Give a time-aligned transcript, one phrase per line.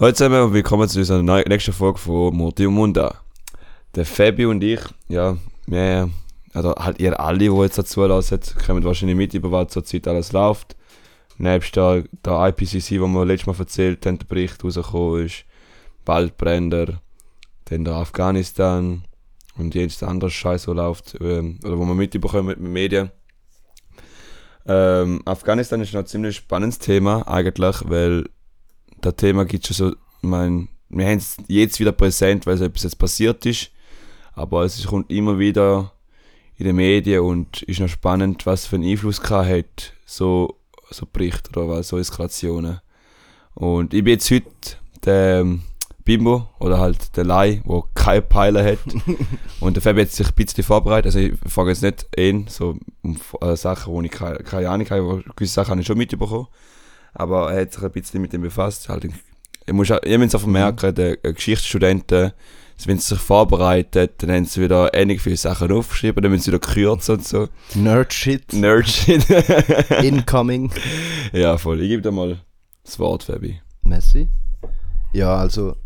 [0.00, 3.20] Hallo zusammen und willkommen zu unserer nächsten Folge von Murti und Munda.
[3.94, 6.08] Der Fabi und ich, ja, wir,
[6.54, 10.32] also halt ihr alle, die jetzt dazu lassen, kommen wahrscheinlich mit, über was zurzeit alles
[10.32, 10.74] läuft.
[11.36, 15.44] Nebst der, der IPCC, wo wir letztes Mal erzählt haben, der Bericht rausgekommen ist,
[16.06, 17.02] Waldbränder,
[17.66, 19.04] dann der Afghanistan
[19.58, 23.10] und jedes andere Scheiß, wo läuft, ähm, oder wo man mitbekommen mit den Medien.
[24.66, 28.24] Ähm, Afghanistan ist noch ein ziemlich spannendes Thema eigentlich, weil
[29.00, 32.64] das Thema gibt schon so, ich mein, wir haben es jetzt wieder präsent, weil so
[32.64, 33.70] etwas jetzt passiert ist,
[34.32, 35.92] aber es kommt immer wieder
[36.56, 40.56] in den Medien und ist noch spannend, was für einen Einfluss hat, so,
[40.90, 42.80] so Berichte oder was, so Eskalationen.
[43.54, 44.50] Und ich bin jetzt heute
[45.04, 45.62] der ähm,
[46.04, 48.78] Bimbo oder halt der Lai, der keine Pfeile hat.
[49.60, 51.06] und der Fabi hat sich ein bisschen vorbereitet.
[51.06, 54.88] Also ich frage jetzt nicht ihn, so um äh, Sachen, wo ich keine, keine Ahnung
[54.90, 56.46] habe, gewisse Sachen habe ich schon mitbekommen.
[57.14, 58.88] Aber er hat sich ein bisschen mit dem befasst.
[58.88, 59.04] Halt,
[59.66, 62.32] ich muss auch, ihr müsst auch merken, äh, Geschichtsstudenten,
[62.86, 66.52] wenn sie sich vorbereiten, dann haben sie wieder ähnlich viele Sachen aufgeschrieben, dann müssen sie
[66.52, 67.48] wieder kürzen und so.
[67.74, 68.52] Nerdshit.
[68.52, 69.28] Nerdshit.
[70.02, 70.70] Incoming.
[71.32, 71.82] ja, voll.
[71.82, 72.40] Ich gebe dir mal
[72.84, 73.60] das Wort, Fabi.
[73.82, 74.28] Messi.
[75.12, 75.76] Ja, also,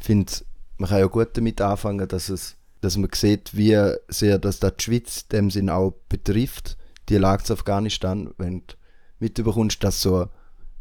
[0.00, 0.32] ich finde,
[0.78, 3.76] man kann ja gut damit anfangen, dass, es, dass man sieht, wie
[4.08, 6.76] sehr das da die Schweiz in dem Sinn auch betrifft.
[7.08, 8.74] Die Lage zu Afghanistan, wenn du
[9.18, 10.26] mitbekommst, dass so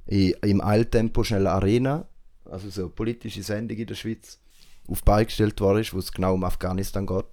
[0.06, 2.08] im Eiltempo schnell Arena,
[2.46, 4.40] also so eine politische Sendung in der Schweiz,
[4.88, 7.26] auf die Beine gestellt worden ist, wo es genau um Afghanistan geht.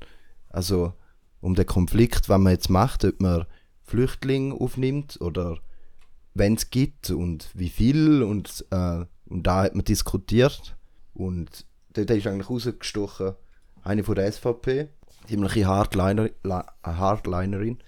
[0.48, 0.92] Also
[1.40, 3.46] um den Konflikt, was man jetzt macht, ob man
[3.82, 5.58] Flüchtlinge aufnimmt oder
[6.34, 10.76] wenn es gibt und wie viel und, äh, und da hat man diskutiert
[11.12, 13.34] und dort ist eigentlich rausgestochen
[13.82, 14.88] eine von der SVP,
[15.26, 16.30] ziemliche Hardliner,
[16.84, 17.78] Hardlinerin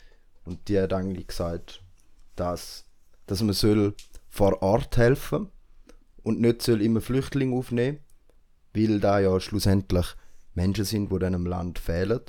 [0.45, 1.83] und die hat eigentlich gesagt,
[2.35, 2.85] dass,
[3.27, 3.95] dass man soll
[4.33, 5.51] vor Ort helfen
[6.23, 7.99] und nicht soll immer Flüchtlinge aufnehmen,
[8.73, 10.07] weil da ja schlussendlich
[10.55, 12.21] Menschen sind, die diesem Land fehlen.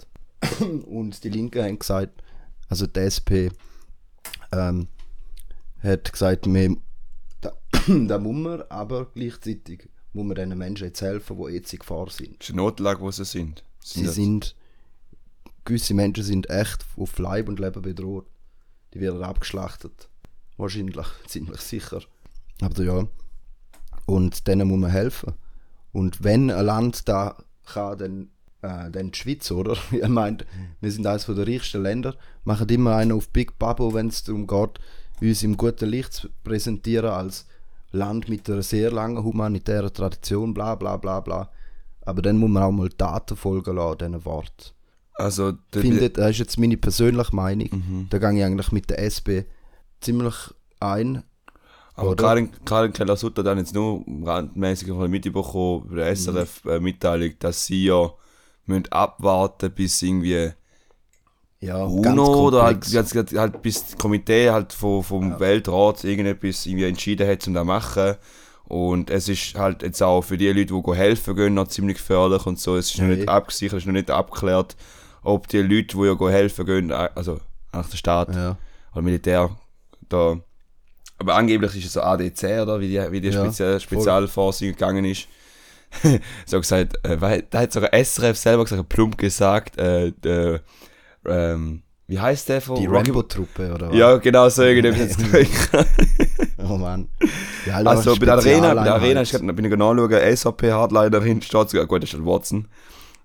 [0.86, 2.22] und die Linken haben gesagt,
[2.68, 3.32] also die SP
[4.52, 4.90] ähm,
[5.82, 6.76] hat gesagt, wir,
[7.40, 7.54] da,
[7.88, 12.10] da muss man, aber gleichzeitig muss man diesen Menschen jetzt helfen, die jetzt in Gefahr
[12.10, 12.38] sind.
[12.42, 13.64] Das ist eine Notlage, wo sie sind.
[13.80, 14.58] Sie das- sind,
[15.64, 18.26] gewisse Menschen sind echt auf Leib und Leben bedroht.
[18.94, 20.10] Die werden abgeschlachtet.
[20.58, 22.02] Wahrscheinlich, ziemlich sicher.
[22.62, 23.08] Aber ja.
[24.06, 25.34] Und denen muss man helfen.
[25.92, 28.22] Und wenn ein Land da kann, dann,
[28.62, 29.78] äh, dann die Schweiz, oder?
[29.92, 30.38] Ich meine,
[30.82, 34.48] wir sind eines der reichsten Länder, machen immer einen auf Big Babo, wenn es darum
[34.48, 34.80] geht,
[35.22, 37.46] uns im guten Licht zu präsentieren als
[37.92, 41.50] Land mit einer sehr langen humanitären Tradition, bla bla bla bla.
[42.02, 44.74] Aber dann muss man auch mal Daten folgen lassen, diesen Wort.
[45.14, 47.70] Also, der, Finde, das ist jetzt meine persönliche Meinung.
[47.72, 48.08] Mhm.
[48.10, 49.46] Da gehe ich eigentlich mit der SP
[50.04, 50.36] ziemlich
[50.80, 51.24] ein.
[51.96, 52.24] Aber Oder?
[52.24, 57.86] Karin, Karin Keller-Sutter hat jetzt nur randmäßig von der mitbekommen, bei der SRF-Mitteilung, dass sie
[57.86, 58.12] ja
[58.66, 60.52] müssen abwarten bis irgendwie
[61.60, 66.86] Ja, UNO oder halt, halt, halt bis das Komitee halt vom, vom Weltrat irgendetwas irgendwie
[66.86, 68.16] entschieden hat, um das zu machen.
[68.66, 72.46] Und es ist halt jetzt auch für die Leute, die helfen gehen, noch ziemlich gefährlich
[72.46, 72.76] und so.
[72.76, 73.18] Es ist noch Nee.
[73.18, 74.76] nicht abgesichert, es ist noch nicht abgeklärt,
[75.22, 77.40] ob die Leute, die ja helfen gehen, also
[77.72, 78.58] nach der Staat Ja.
[78.94, 79.50] oder Militär,
[80.14, 80.38] da.
[81.20, 82.80] Aber angeblich ist es so ADC, oder?
[82.80, 85.28] Wie die, wie die Ja, Spezialforschung gegangen ist.
[86.46, 90.62] so gesagt, äh, weil, da hat sogar SRF selber gesagt, plump gesagt, äh, der,
[91.26, 93.96] ähm, wie heißt der von Die Rambo-Truppe, oder was?
[93.96, 95.18] Ja, genau so irgendetwas.
[96.58, 97.10] Oh Mann.
[97.66, 98.94] Ja, also bei der Arena, bei der.
[98.96, 102.68] Arena ist, grad- bin ich nachschauen, SAP-Hardlinerin steht sogar, gut, das ist halt Watson.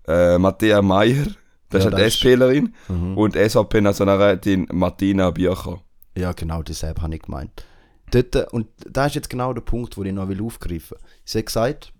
[0.06, 1.27] Äh, Matthäa Meyer,
[1.71, 2.75] das Ja, ist halt SPlerin.
[2.88, 3.16] Mhm.
[3.16, 5.81] Und SAP-Nationalrätin Martina Bircher.
[6.18, 7.64] Ja, genau, dasselbe habe ich gemeint.
[8.10, 11.06] Dort, äh, und da ist jetzt genau der Punkt, den ich noch will aufgreifen will.
[11.24, 11.92] Sie hat gesagt,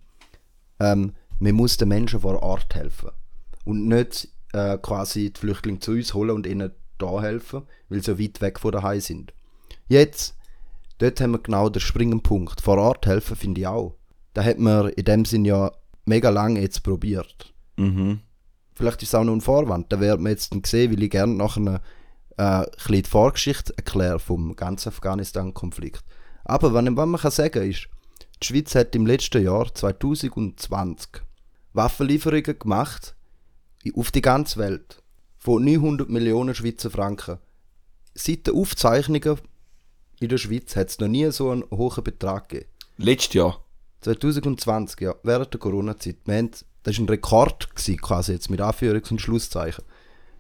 [0.80, 3.10] ähm, man muss den Menschen vor Ort helfen.
[3.64, 8.10] Und nicht äh, quasi die Flüchtlinge zu uns holen und ihnen da helfen, weil sie
[8.10, 9.32] so weit weg von daheim sind.
[9.86, 10.36] Jetzt,
[10.98, 12.60] dort haben wir genau den springenden Punkt.
[12.60, 13.94] Vor Ort helfen finde ich auch.
[14.34, 15.70] Da hat man in dem Sinn ja
[16.06, 17.54] mega lange jetzt probiert.
[17.76, 18.21] Mhm.
[18.74, 19.92] Vielleicht ist es auch noch ein Vorwand.
[19.92, 21.80] Da werden wir jetzt sehen, weil ich gerne nachher
[22.38, 26.02] äh, die Vorgeschichte erkläre vom ganzen Afghanistan-Konflikt.
[26.44, 27.88] Aber was, was man kann sagen ist,
[28.42, 31.22] die Schweiz hat im letzten Jahr 2020
[31.72, 33.14] Waffenlieferungen gemacht
[33.94, 35.02] auf die ganze Welt
[35.38, 37.38] von 900 Millionen Schweizer Franken.
[38.14, 39.38] Seit den Aufzeichnungen
[40.20, 42.70] in der Schweiz hat es noch nie so einen hohen Betrag gegeben.
[42.96, 43.64] Letztes Jahr.
[44.00, 46.16] 2020, ja, während der Corona-Zeit.
[46.26, 46.64] Das
[46.98, 49.84] war ein Rekord, gewesen, quasi jetzt mit Anführungs- und Schlusszeichen.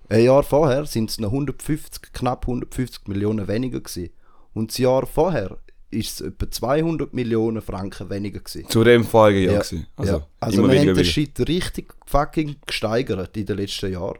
[0.08, 4.10] Ein Jahr vorher sind es noch 150, knapp 150 Millionen weniger gewesen.
[4.54, 5.58] Und das Jahr vorher
[5.90, 8.68] ist es etwa 200 Millionen Franken weniger gewesen.
[8.68, 9.86] Zu dem Folgejahr Ja, gewesen.
[9.96, 10.26] Also, ja.
[10.40, 11.04] also immer wir haben den.
[11.04, 14.18] Shit richtig fucking gesteigert in den letzten Jahren.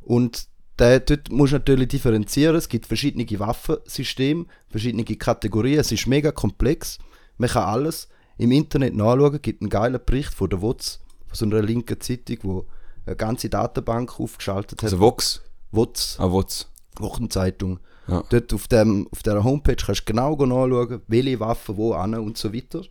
[0.00, 0.46] Und
[0.78, 2.56] der, dort musst du natürlich differenzieren.
[2.56, 5.80] Es gibt verschiedene Waffensysteme, verschiedene Kategorien.
[5.80, 6.98] Es ist mega komplex.
[7.36, 8.08] Man kann alles
[8.38, 9.34] im Internet nachschauen.
[9.34, 12.66] Es gibt einen geilen Bericht von der WOTS, von so einer linken Zeitung, wo
[13.06, 14.84] eine ganze Datenbank aufgeschaltet hat.
[14.84, 15.42] Also Vox.
[15.72, 16.70] WOTS, Ah, Vox.
[16.98, 17.78] Wochenzeitung.
[18.08, 18.24] Ja.
[18.28, 22.36] Dort auf, dem, auf dieser Homepage kannst du genau nachschauen, welche Waffen wo an und
[22.36, 22.82] so weiter.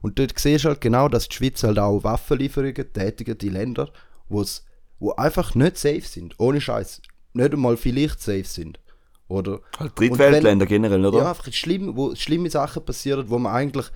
[0.00, 3.92] Und dort siehst du halt genau, dass die Schweiz halt auch Waffenlieferungen tätigt in Länder,
[4.28, 4.64] wo's,
[4.98, 6.34] wo einfach nicht safe sind.
[6.40, 7.02] Ohne Scheiß.
[7.34, 8.80] Nicht einmal vielleicht safe sind.
[9.28, 9.60] Oder?
[9.78, 11.18] Halt Drittweltländer generell, oder?
[11.18, 13.86] Ja, einfach schlimm, wo schlimme Sachen passieren, wo man eigentlich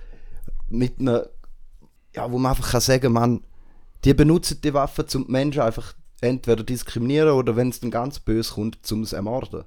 [0.69, 1.27] mit einer,
[2.15, 3.43] ja, wo man einfach kann sagen, man,
[4.03, 8.19] die benutzen die Waffen, um die Menschen einfach entweder diskriminieren oder wenn es dann ganz
[8.19, 9.63] böse kommt, zum es ermorden.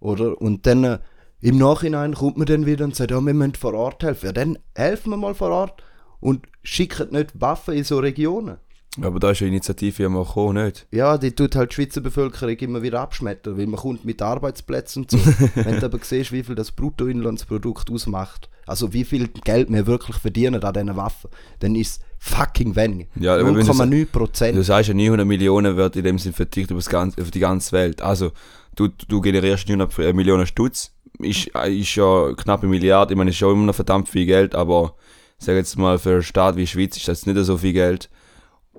[0.00, 0.40] Oder?
[0.40, 0.98] Und dann äh,
[1.40, 4.26] im Nachhinein kommt man dann wieder und sagt, ja, wir müssen vor Ort helfen.
[4.26, 5.82] Ja, dann helfen wir mal vor Ort
[6.20, 8.58] und schicken nicht Waffen in so Regionen.
[9.00, 10.86] Aber da ist eine Initiative ja mal gekommen, nicht?
[10.90, 15.06] Ja, die tut halt die Schweizer Bevölkerung immer wieder abschmettern, weil man kommt mit Arbeitsplätzen
[15.08, 15.18] so.
[15.54, 20.18] Wenn du aber siehst, wie viel das Bruttoinlandsprodukt ausmacht, also wie viel Geld wir wirklich
[20.18, 21.30] verdienen an diesen Waffen,
[21.60, 23.08] dann ist es fucking wenig.
[23.16, 24.58] Ja, aber wenn du 0,9 Prozent.
[24.58, 26.82] Du sagst ja, 900 Millionen wird in dem Sinn vertickt über,
[27.16, 28.02] über die ganze Welt.
[28.02, 28.32] Also,
[28.76, 33.36] du, du generierst 900 Millionen Stutz, ist, ist ja knapp eine Milliarde, ich meine, ist
[33.36, 34.94] schon immer noch verdammt viel Geld, aber
[35.38, 38.10] sag jetzt mal, für einen Staat wie Schweiz ist das nicht so viel Geld.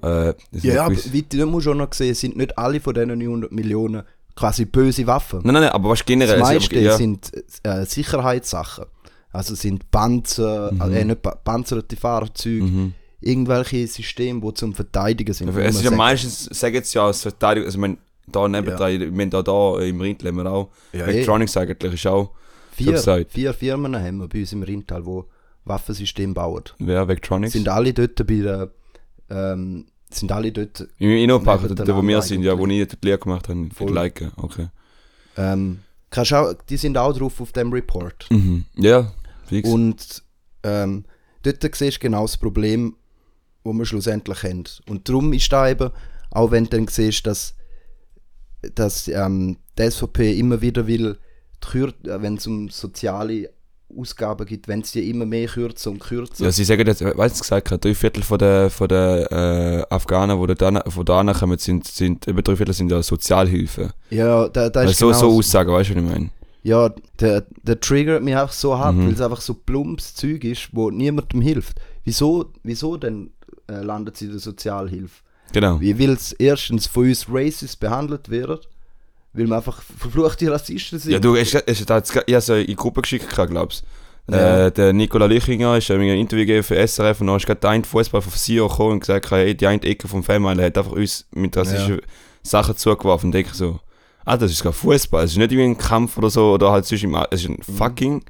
[0.03, 3.17] Äh, Ja, ja, aber wie du musst auch noch sehen, sind nicht alle von diesen
[3.17, 4.03] 900 Millionen
[4.35, 5.39] quasi böse Waffen.
[5.43, 6.39] Nein, nein, nein, aber was generell...
[6.39, 7.31] Das also, meiste ja, sind
[7.63, 8.85] äh, Sicherheitssachen.
[9.31, 10.81] Also sind Panzer, Mhm.
[10.93, 12.91] äh, nicht pa panzerte Fahrzeuge,
[13.21, 15.49] irgendwelche Systeme, die zum Verteidigen sind.
[15.57, 17.97] es ist ja meistens, sag jetzt ja, als Verteidigung, also ich meine,
[18.27, 18.75] da neben Ja.
[18.77, 22.31] da, ich meine, da, da im Rindl haben wir auch, Ja, Electronics eigentlich ist auch,
[22.73, 22.97] vier,
[23.29, 25.21] vier Firmen haben wir bei uns im Rintal, die
[25.65, 26.63] Waffensysteme bauen.
[26.79, 27.53] wer, Vectronics?
[27.53, 28.69] Sind alle dort bei der,
[29.29, 33.19] ähm, sind alle dort, Im Innopark, da wo wir sind, ja, wo ich die Lehre
[33.19, 34.67] gemacht habe, für die Like, okay.
[35.37, 35.79] ähm,
[36.09, 38.27] kannst auch, die sind auch drauf auf dem Report.
[38.29, 38.65] Mhm.
[38.75, 39.11] Ja,
[39.45, 39.69] fix.
[39.69, 40.23] Und
[40.63, 41.05] ähm,
[41.43, 42.95] dort siehst du genau das Problem,
[43.63, 44.63] wo wir schlussendlich haben.
[44.87, 45.91] Und darum ist da eben,
[46.31, 47.55] auch wenn du dann siehst, dass,
[48.75, 51.17] dass ähm, die SVP immer wieder will,
[51.73, 53.52] äh, wenn es um soziale
[53.97, 56.45] Ausgaben gibt, wenn es die immer mehr kürzen und kürzen.
[56.45, 59.31] Ja, sie sagen jetzt, weißt du gesagt, drei Viertel von der, von der
[59.89, 63.93] äh, Afghanen, die da, von da kommen, sind, sind, über drei Viertel sind ja Sozialhilfe.
[64.09, 66.29] Ja, da, da Also ist so, genau so Aussagen, weißt du, was ich meine?
[66.63, 69.07] Ja, der, der triggert mich einfach so hart, Mhm.
[69.07, 71.79] weil es einfach so plumpes Zeug ist, wo niemandem hilft.
[72.05, 73.31] Wieso, wieso denn
[73.69, 75.21] äh, landet sie in der Sozialhilfe?
[75.51, 75.79] Genau.
[75.79, 78.59] Wie will es erstens von uns racist behandelt werden,
[79.33, 81.11] weil wir einfach verfluchte Rassisten sind?
[81.11, 83.83] Ja, du, es, es, da hat's, ich habe in die Gruppe geschickt, glaubst
[84.27, 84.33] du.
[84.35, 84.67] Ja.
[84.67, 87.83] Äh, der Nicola Lüchinger ist ein Interview gegeben für SRF und dann ist gerade ein
[87.83, 91.25] Fußball von CEO gekommen und gesagt, hey, die eine Ecke vom Fanmeile hat einfach uns
[91.31, 91.99] mit rassistischen
[92.41, 93.27] Sachen zugeworfen.
[93.27, 93.79] Und denke so,
[94.23, 96.85] ah, das ist gar Fußball, es ist nicht irgendwie ein Kampf oder so, oder halt
[96.85, 98.23] sonst im, es ist ein fucking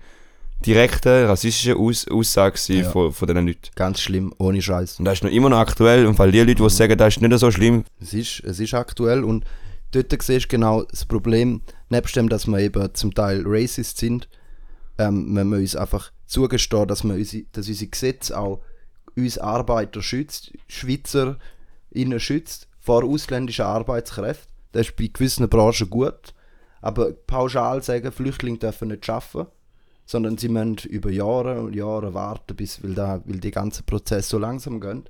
[0.66, 2.90] direkte rassistische Aus, Aussage Ja.
[2.90, 3.70] von, von diesen Leuten.
[3.76, 4.98] Ganz schlimm, ohne Scheiß.
[5.00, 7.22] Und das ist noch immer noch aktuell und weil die Leute, die sagen, das ist
[7.22, 9.44] nicht so schlimm, Es ist, es ist aktuell und
[9.96, 14.28] dort siehst du genau das Problem, nebst dem, dass wir eben zum Teil racist sind,
[14.98, 18.62] ähm, wir müssen uns einfach zugestehen, dass, wir unsere, dass unsere Gesetze auch
[19.16, 21.38] uns Arbeiter schützt, Schweizer
[21.92, 24.52] innen schützt vor ausländischen Arbeitskräften.
[24.72, 26.34] Das ist bei gewissen Branchen gut,
[26.82, 29.52] aber pauschal sagen, Flüchtlinge dürfen nicht arbeiten,
[30.06, 34.30] sondern sie müssen über Jahre und Jahre warten, bis, weil, da, weil die ganzen Prozesse
[34.30, 35.04] so langsam gehen,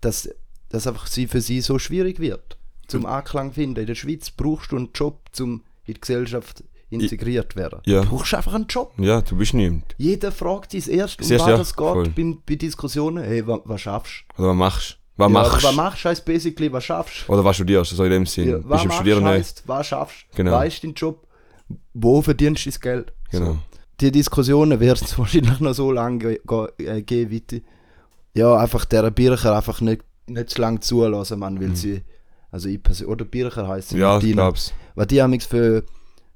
[0.00, 0.28] dass
[0.68, 2.55] das einfach sie für sie so schwierig wird.
[2.86, 3.80] Zum Anklang finden.
[3.80, 7.80] In der Schweiz brauchst du einen Job, um in die Gesellschaft integriert zu werden.
[7.84, 8.02] Ja.
[8.02, 8.92] Du brauchst einfach einen Job.
[8.98, 9.94] ja, du bist niemand.
[9.98, 13.24] Jeder fragt sich erst, um was du, ja, es geht beim, bei Diskussionen.
[13.24, 14.96] Hey, wa, was schaffst Oder was machst du?
[15.16, 15.32] Was du?
[15.32, 15.66] machst du?
[15.66, 17.32] was machst du heißt basically, was schaffst du?
[17.32, 18.48] Oder was studierst du, so in dem Sinn.
[18.48, 20.36] Ja, was du machst Studieren was schaffst du?
[20.36, 20.52] Genau.
[20.52, 21.26] Weißt du deinen Job?
[21.94, 23.12] Wo verdienst du das Geld?
[23.30, 23.46] Genau.
[23.52, 23.58] So.
[24.00, 27.62] Die Diskussionen werden es wahrscheinlich noch so lange ge ge äh, geben, wie die,
[28.34, 32.02] ja, einfach der Bircher einfach nicht, nicht zu lange zulassen, man, weil sie,
[32.56, 33.98] also ich persönlich, oder Bircher heisst sie.
[33.98, 34.72] Ja, ich glaub's.
[34.94, 35.84] was die haben für,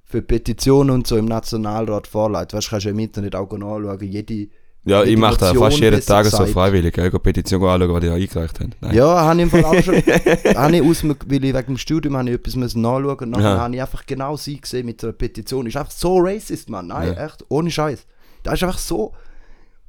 [0.04, 2.52] für Petitionen und so im Nationalrat vorleitet.
[2.54, 4.48] Weißt du, kannst du im Internet auch nachschauen, jede
[4.84, 6.94] Ja, ich mache da Motion fast jeden Tag so freiwillig?
[6.96, 8.74] Ich gehe Petition anschauen, was die eingereicht haben.
[8.82, 8.94] Nein.
[8.94, 9.94] Ja, habe ich im Fall auch schon.
[10.56, 13.42] habe ich aus, weil ich wegen dem Studium habe ich etwas müssen nachschauen und dann
[13.42, 13.58] Ja.
[13.58, 15.66] habe ich einfach genau sie gesehen mit einer Petition.
[15.66, 16.88] Ist einfach so racist, Mann.
[16.88, 17.24] Nein, Ja.
[17.26, 18.06] echt, ohne Scheiß.
[18.42, 19.12] Das ist einfach so.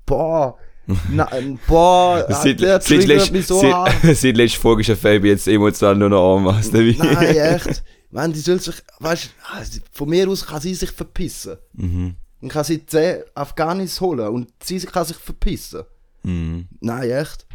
[0.06, 0.58] Boah.
[1.10, 3.94] Nein, boah, Seit, der seit, triggert mich so seit, hart.
[4.16, 6.94] seit letzter Folge ist der Fabi jetzt emotional nur noch arm, weißt du?
[6.98, 7.84] Nein, echt.
[8.10, 11.58] Man, die soll sich, weißt du, von mir aus kann sie sich verpissen.
[11.74, 12.16] Mhm.
[12.42, 15.84] und kann sie 10 Afghanis holen und sie kann sich verpissen.
[16.24, 16.68] Mhm.
[16.82, 17.46] Nein, echt.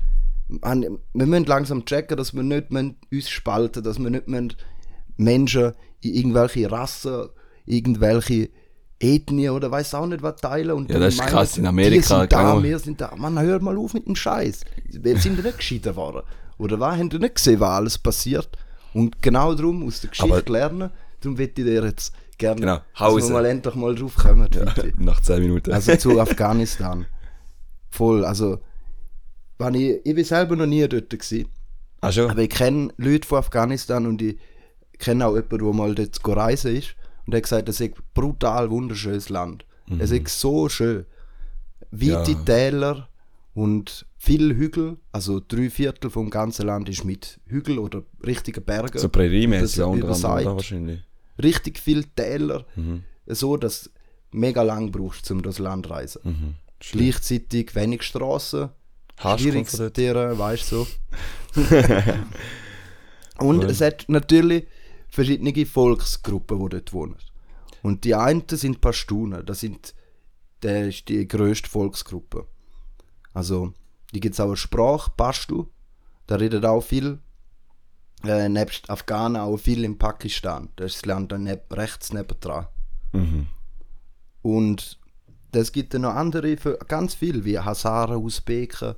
[0.48, 4.28] Man, wir müssen langsam checken, dass wir nicht uns spalten dass wir nicht
[5.16, 7.28] Menschen in irgendwelche Rassen,
[7.64, 8.50] irgendwelche
[8.98, 10.72] Ethnien oder weiß auch nicht was teilen.
[10.72, 12.62] Und Ja, das ist meinen, krass, in Amerika sind da, genau.
[12.62, 13.12] wir sind da.
[13.16, 14.60] Mann, hör mal auf mit dem Scheiß.
[14.88, 16.22] Wir sind nicht gescheiter geworden.
[16.58, 16.96] Oder was?
[16.96, 18.48] Haben nicht gesehen, was alles passiert?
[18.94, 22.76] Und genau darum, aus der Geschichte Aber- lernen, darum würde ich dir jetzt gerne, Genau,
[22.76, 23.28] dass Hause.
[23.28, 24.48] wir mal endlich mal drauf kommen.
[24.48, 24.92] bitte.
[24.98, 25.72] Nach 10 Minuten.
[25.72, 27.04] Also zu Afghanistan.
[27.90, 28.58] Voll, also,
[29.58, 31.48] wenn ich, ich bin selber noch nie dort gewesen,
[32.00, 32.30] ah, schon?
[32.30, 34.38] aber ich kenne Leute von Afghanistan und ich
[34.98, 36.94] kenne auch jemanden, der mal dort reisen ist
[37.26, 39.64] und der hat gesagt, es ist ein brutal wunderschönes Land.
[39.98, 41.04] Es ist so schön.
[41.90, 42.38] Weite Ja.
[42.44, 43.08] Täler
[43.54, 48.98] und viele Hügel, also drei Viertel vom ganzen Land ist mit Hügel oder richtigen Bergen.
[48.98, 50.56] so Prärie-mäßig Über- unter anderem?
[50.56, 51.00] Wahrscheinlich.
[51.42, 53.02] Richtig viele Täler, Mhm.
[53.26, 53.90] so dass du
[54.38, 56.20] mega lang brauchst, um das Land zu reisen.
[56.24, 56.54] Mhm.
[56.80, 58.68] Gleichzeitig wenig Straßen,
[59.38, 59.80] schwieriges.
[59.92, 60.86] Terrain, weißt du
[61.54, 61.62] so.
[63.38, 64.66] Und es hat natürlich
[65.16, 67.16] verschiedene Volksgruppen, die dort wohnen.
[67.82, 69.94] Und die einen sind Pashtunen, das sind
[70.60, 72.46] das ist die grösste Volksgruppe.
[73.34, 73.72] Also,
[74.14, 75.66] die gibt es auch eine Sprache, Pashtu,
[76.26, 77.18] da redet auch viel,
[78.24, 80.70] äh, nebst Afghanen auch viel in Pakistan.
[80.76, 82.66] Das ist das Land dann neb rechts nebendran.
[83.12, 83.46] Mhm.
[84.42, 84.98] Und
[85.52, 88.94] das gibt dann noch andere, für ganz viel, wie Hazaren, Usbeken,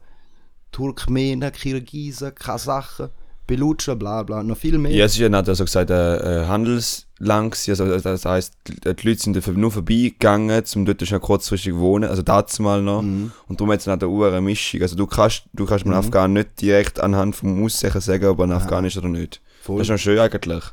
[0.71, 3.11] Turkmenen, Kirgisen, Kasachen,
[3.49, 4.93] Belutschen, bla bla, noch viel mehr.
[4.93, 9.09] Ja, es ist ja nicht also gesagt, äh, äh, Handelsland gewesen, also das heisst, die
[9.09, 13.03] Leute sind nur vorbeigegangen, um dort schon kurzfristig wohnen, also dazu mal noch.
[13.03, 13.33] Mhm.
[13.49, 14.83] Und darum hat es nicht eine Mischung.
[14.83, 18.45] Also du kannst, du kannst einem Afghanen nicht direkt anhand vom Aussehen sagen, ob er
[18.45, 19.41] ein Afghan ist oder nicht.
[19.63, 19.79] Voll.
[19.79, 20.65] Das ist schon schön eigentlich.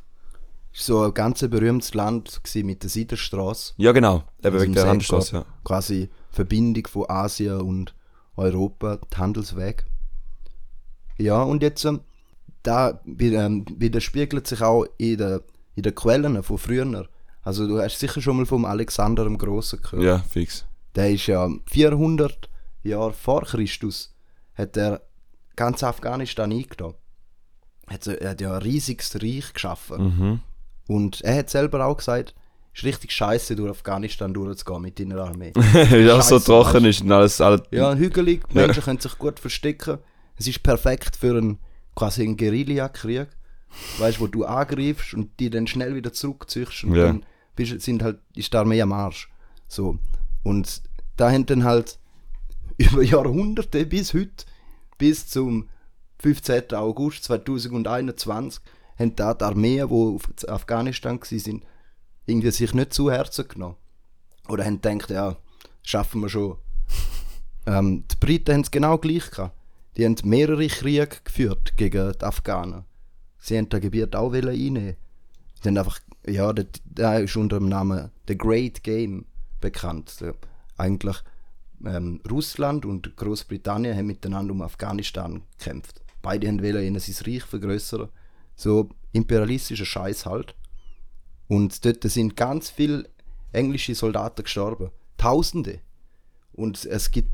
[0.74, 3.74] So ein ganz berühmtes Land mit der Seidenstraße.
[3.78, 4.88] Ja genau, eben Also wegen der.
[4.88, 5.46] Handelsstraße, ja.
[5.64, 7.96] Quasi Verbindung von Asien und
[8.36, 9.86] Europa, der Handelsweg.
[11.18, 12.02] Ja, und jetzt, ähm,
[12.66, 15.40] da ähm, widerspiegelt sich auch in den
[15.76, 17.08] in den Quellen von früher.
[17.42, 20.04] Also du hast sicher schon mal vom Alexander dem Großen gehört.
[20.04, 20.66] Ja, fix.
[20.96, 22.50] Der ist ja 400
[22.84, 24.16] Jahre vor Christus
[24.56, 25.02] hat er
[25.56, 26.96] ganz Afghanistan eingenommen.
[27.88, 30.04] Hat, er hat ja ein riesiges Reich geschaffen.
[30.04, 30.40] Mhm.
[30.88, 32.34] Und er hat selber auch gesagt,
[32.74, 35.54] es ist richtig scheiße, durch Afghanistan durchzugehen mit deiner Armee.
[35.74, 40.00] Es so trocken ist und alles, alles ja, hügelig, Menschen können sich gut verstecken.
[40.38, 41.60] Es ist perfekt für einen,
[41.96, 43.28] quasi einen Guerillakrieg.
[43.98, 47.08] Weißt wo du angreifst und die dann schnell wieder zurückziehst und Ja.
[47.08, 47.26] dann
[47.58, 49.30] bist, sind halt, ist die Armee am Arsch.
[49.68, 49.98] So.
[50.44, 50.82] Und
[51.18, 52.00] da haben dann halt
[52.78, 54.46] über Jahrhunderte bis heute,
[54.98, 55.68] bis zum
[56.20, 56.74] 15.
[56.74, 58.62] August 2021,
[58.98, 61.66] haben da die Armeen, die auf Afghanistan waren,
[62.26, 63.76] irgendwie sich nicht zu Herzen genommen.
[64.48, 65.36] Oder haben gedacht, ja,
[65.84, 66.58] schaffen wir schon.
[67.66, 69.56] Ähm, die Briten haben es genau gleich gehabt.
[69.98, 72.84] Die haben mehrere Kriege geführt gegen die Afghanen.
[73.40, 74.96] Sie haben das Gebiet auch einnehmen.
[75.62, 79.26] Sie haben einfach, ja, der, ist unter dem Namen The Great Game
[79.62, 80.24] bekannt.
[80.78, 81.18] Eigentlich
[81.86, 86.02] ähm, Russland und Großbritannien haben miteinander um Afghanistan gekämpft.
[86.22, 88.10] Beide haben wollen sein Reich vergrößern.
[88.56, 90.56] So imperialistischer Scheiß halt.
[91.48, 93.08] Und dort sind ganz viele
[93.52, 94.90] englische Soldaten gestorben.
[95.18, 95.80] Tausende.
[96.54, 97.30] Und es gibt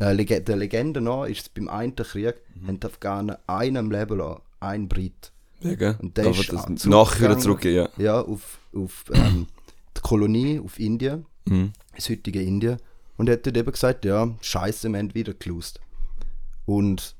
[0.00, 2.34] der Legende nach, ist es beim einen Krieg,
[2.66, 5.30] haben die Afghanen einem Leben lassen, ein Brit.
[5.60, 5.94] wegen.
[5.96, 8.02] Und der Aber ist das nachher zurückgehen, ja.
[8.02, 9.46] Ja, auf, auf ähm,
[9.96, 11.72] die Kolonie, auf Indien, Mhm.
[11.96, 12.76] das heutige Indien.
[13.16, 15.80] Und er hat dort eben gesagt, ja, scheiße, wir haben wieder gelost.
[16.66, 17.16] Und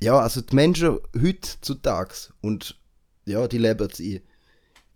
[0.00, 2.78] ja, also die Menschen heutzutage und
[3.24, 4.20] ja, die leben in,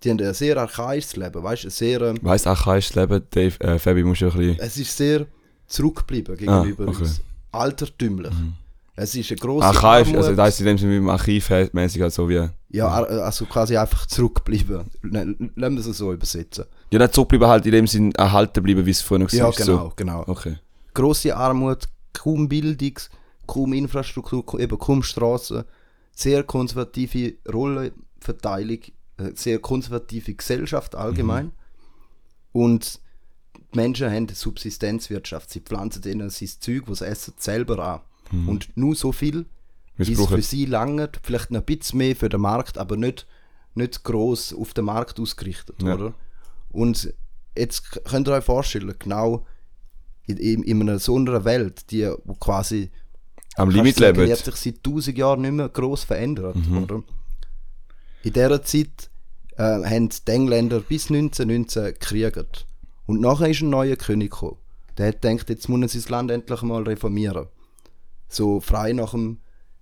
[0.03, 3.61] die haben ein sehr archaisches Leben, weißt du, sehr, ähm, Weißt du, archaisches Leben, Dave,
[3.61, 4.59] äh, Fabi, musst du ein bisschen...
[4.59, 5.27] es ist sehr
[5.75, 6.97] zurückgeblieben gegenüber Ah, okay.
[6.99, 7.03] Mhm.
[7.03, 7.21] uns.
[7.53, 8.33] Altertümlich.
[8.97, 10.39] Es ist eine grosse Archaisch, also Armut.
[10.39, 12.49] das heisst in dem Sinne wie im Archiv mäßig halt so wie...
[12.71, 14.85] Ja, also quasi einfach zurückgeblieben.
[15.03, 16.65] L- Lassen wir es so übersetzen.
[16.91, 19.53] Ja, nicht zurückbleiben halt in dem Sinn erhalten bleiben, wie es früher noch Ja, war.
[19.53, 19.93] genau, So.
[19.97, 20.25] genau.
[20.27, 20.59] Okay.
[20.95, 22.95] Grosse Armut, kaum Bildung,
[23.47, 25.65] kaum Infrastruktur, eben kaum Straßen,
[26.15, 28.79] sehr konservative Rollenverteilung,
[29.19, 31.51] äh, sehr konservative Gesellschaft allgemein.
[32.53, 33.01] Und
[33.73, 35.51] die Menschen haben eine Subsistenzwirtschaft.
[35.51, 37.79] Sie pflanzen ihnen sein Zeug, was sie essen, selber
[38.33, 38.47] an.
[38.49, 39.47] Und nur so viel,
[39.97, 43.27] Wie es für sie langt, vielleicht noch ein bisschen mehr für den Markt, aber nicht,
[43.75, 45.95] nicht gross auf den Markt ausgerichtet, Ja.
[45.95, 46.15] oder?
[46.71, 47.13] Und
[47.57, 49.47] jetzt könnt ihr euch vorstellen, genau
[50.27, 52.91] in, in, in einer so einer Welt, die wo quasi
[53.57, 56.83] Am Limit sagen, die hat sich seit tausend Jahren nicht mehr gross verändert, Mhm.
[56.83, 57.03] oder?
[58.25, 59.11] In dieser Zeit
[59.57, 62.67] äh, haben die Engländer bis 1919 gekriegt.
[63.07, 64.57] Und nachher ist ein neuer König gekommen.
[64.97, 67.47] Der hat gedacht, jetzt muss er sein Land endlich mal reformieren.
[68.29, 69.39] So frei nach dem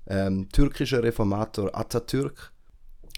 [0.07, 2.51] ähm, türkischen Reformator Atatürk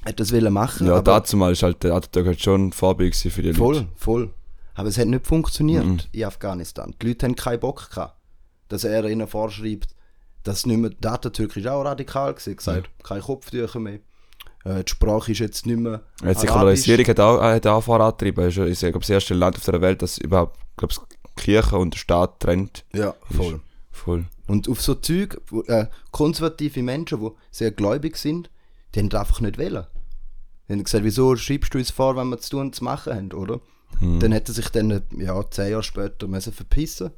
[0.05, 0.87] hat das wollen machen.
[0.87, 3.89] Ja, dazu mal ist halt der Atatürk halt schon ein Vorbild für die voll, Leute.
[3.97, 4.35] voll.
[4.75, 5.99] Aber es hat nicht funktioniert Mhm.
[6.13, 6.95] in Afghanistan.
[7.01, 8.17] Die Leute haben keinen Bock gehabt,
[8.69, 9.95] dass er ihnen vorschreibt,
[10.43, 14.01] dass nicht mehr, der Atatürk ist auch radikal gewesen, gesagt, kein Kopftücher mehr.
[14.65, 16.41] Äh, die Sprache ist jetzt nicht mehr Ja, Die.
[16.41, 18.47] Säkularisierung hat auch, hat auch vorangetrieben.
[18.47, 20.91] Es ist, glaube das erste Land auf der Welt, das überhaupt glaub,
[21.37, 22.85] Kirche und der Staat trennt.
[22.93, 23.61] Ja, voll.
[23.91, 24.25] Voll.
[24.47, 28.51] Und auf so Zeug, äh, konservative Menschen, die sehr gläubig sind,
[28.95, 29.87] die haben einfach nicht wollen.
[30.69, 33.15] Die haben gesagt, wieso schreibst du uns vor, wenn wir zu tun und zu machen
[33.15, 33.61] haben, oder?
[34.01, 37.13] Dann hätte sich dann, ja, zehn Jahre später müssen verpissen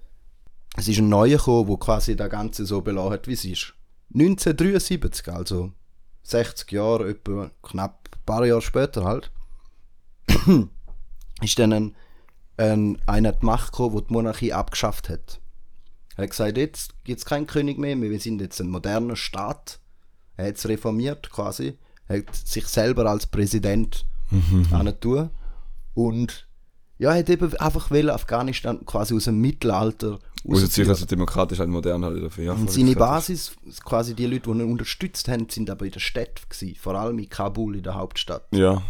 [0.76, 3.72] Es ist ein neuer gekommen, der quasi das Ganze so belassen hat, wie es ist.
[4.12, 5.72] 1973, also
[6.30, 9.30] 60 Jahre, etwa knapp ein paar Jahre später halt,
[11.42, 11.96] ist dann ein,
[12.56, 15.40] ein, einer die Macht gekommen, der die Monarchie abgeschafft hat.
[16.16, 19.80] Er hat gesagt, jetzt gibt es keinen König mehr, wir sind jetzt ein moderner Staat.
[20.36, 21.78] Er hat es reformiert quasi.
[22.08, 24.66] Er hat sich selber als Präsident mhm.
[25.94, 26.48] Und
[26.98, 30.18] ja, er hat eben einfach wollen, Afghanistan quasi aus dem Mittelalter
[30.48, 32.44] Rausziehen, also demokratisch halt modern halt dafür.
[32.44, 32.94] Ja, und seine.
[32.94, 33.52] Basis,
[33.84, 37.18] quasi die Leute, die ihn unterstützt haben, sind aber in der Stadt gewesen, vor allem
[37.18, 38.46] in Kabul, in der Hauptstadt.
[38.52, 38.82] Ja.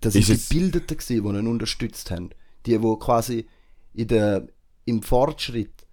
[0.00, 2.30] Das sind die Bildeten gewesen, die ihn unterstützt haben.
[2.66, 3.46] Die, die quasi
[3.94, 4.46] in der,
[4.84, 5.84] im Fortschritt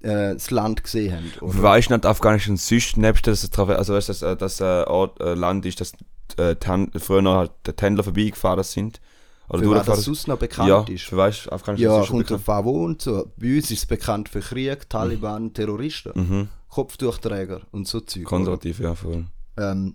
[0.00, 1.32] äh, das Land gesehen haben.
[1.40, 1.62] Oder?
[1.62, 5.20] Weißt du nicht, Afghanistan sonst, nebst dass es also weißt, dass äh, das äh, Ort,
[5.20, 5.92] äh, Land ist, dass
[6.36, 6.56] äh,
[6.98, 9.00] früher noch halt die Händler vorbeigefahren sind?
[9.48, 11.04] Oder Für durchgefahren das sonst noch bekannt Ja, ist.
[11.04, 13.30] für weißt Afghanistan Ja, ist schon kommt drauf an, wo und so.
[13.36, 16.48] Bei uns ist es bekannt für Krieg, Taliban, Terroristen, Mhm.
[16.68, 18.22] Kopftuchträger und so Zeug.
[18.22, 18.28] oder?
[18.28, 19.26] Konservativ, ja, voll.
[19.56, 19.94] ähm,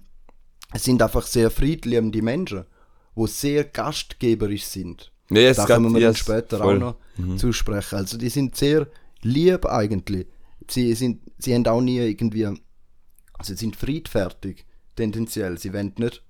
[0.73, 2.63] es sind einfach sehr friedliebende Menschen,
[3.15, 5.11] die sehr gastgeberisch sind.
[5.29, 6.81] Ja, jetzt da können wir dann yes, später voll.
[6.81, 7.95] auch noch zusprechen.
[7.95, 8.87] Also die sind sehr
[9.21, 10.27] lieb eigentlich.
[10.69, 12.57] Sie, sind, sie haben auch nie irgendwie, also
[13.43, 14.65] sie sind friedfertig,
[14.95, 15.57] tendenziell.
[15.57, 16.23] Sie wollen nicht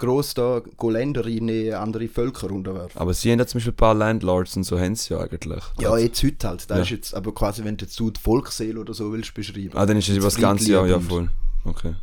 [0.00, 2.98] gross da Länder reinnehmen, andere Völker unterwerfen.
[3.00, 5.62] Aber sie haben ja zum Beispiel ein paar Landlords und so haben sie ja eigentlich.
[5.80, 6.68] Ja, jetzt heute halt.
[6.70, 6.82] Das Ja.
[6.82, 9.70] ist jetzt, aber quasi, wenn du jetzt so die Volksseele oder so willst beschreiben.
[9.74, 11.28] Ah, dann ist es über das ganze Jahr, ja, voll.
[11.64, 11.94] Okay.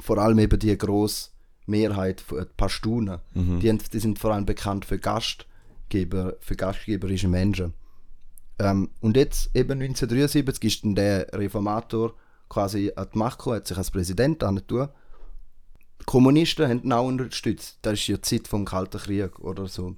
[0.00, 1.30] vor allem eben die grosse
[1.66, 3.60] Mehrheit von den Pashtunen, Mhm.
[3.60, 7.74] die, haben- die sind vor allem bekannt für Gastgeber, für gastgeberische Menschen.
[8.60, 12.14] Ähm, und jetzt, eben 1973, ist dann der Reformator
[12.48, 14.88] quasi an die Macht gekommen, hat sich als Präsident angetan.
[16.00, 17.78] Die Kommunisten haben ihn auch unterstützt.
[17.82, 19.96] Das ist ja die Zeit vom Kalten Krieg oder so.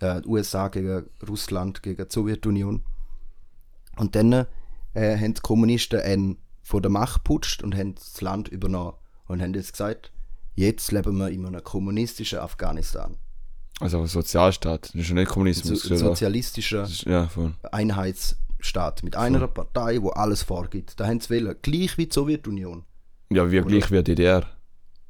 [0.00, 2.82] Äh, die USA gegen Russland, gegen die Sowjetunion.
[3.96, 4.32] Und dann
[4.94, 8.94] äh, haben die Kommunisten einen von der Macht geputscht und haben das Land übernommen.
[9.26, 10.12] Und haben jetzt gesagt,
[10.54, 13.16] jetzt leben wir in einem kommunistischen Afghanistan.
[13.80, 15.84] Also ein Sozialstaat, das ist schon nicht So, Kommunismus.
[15.84, 15.98] ein oder?
[15.98, 17.54] sozialistischer Ja, voll.
[17.72, 21.00] Einheitsstaat mit einer Partei, wo alles vorgibt.
[21.00, 21.56] Da haben sie wollen.
[21.62, 22.84] Gleich wie die Sowjetunion.
[23.30, 24.46] Ja, wie gleich wie die DDR.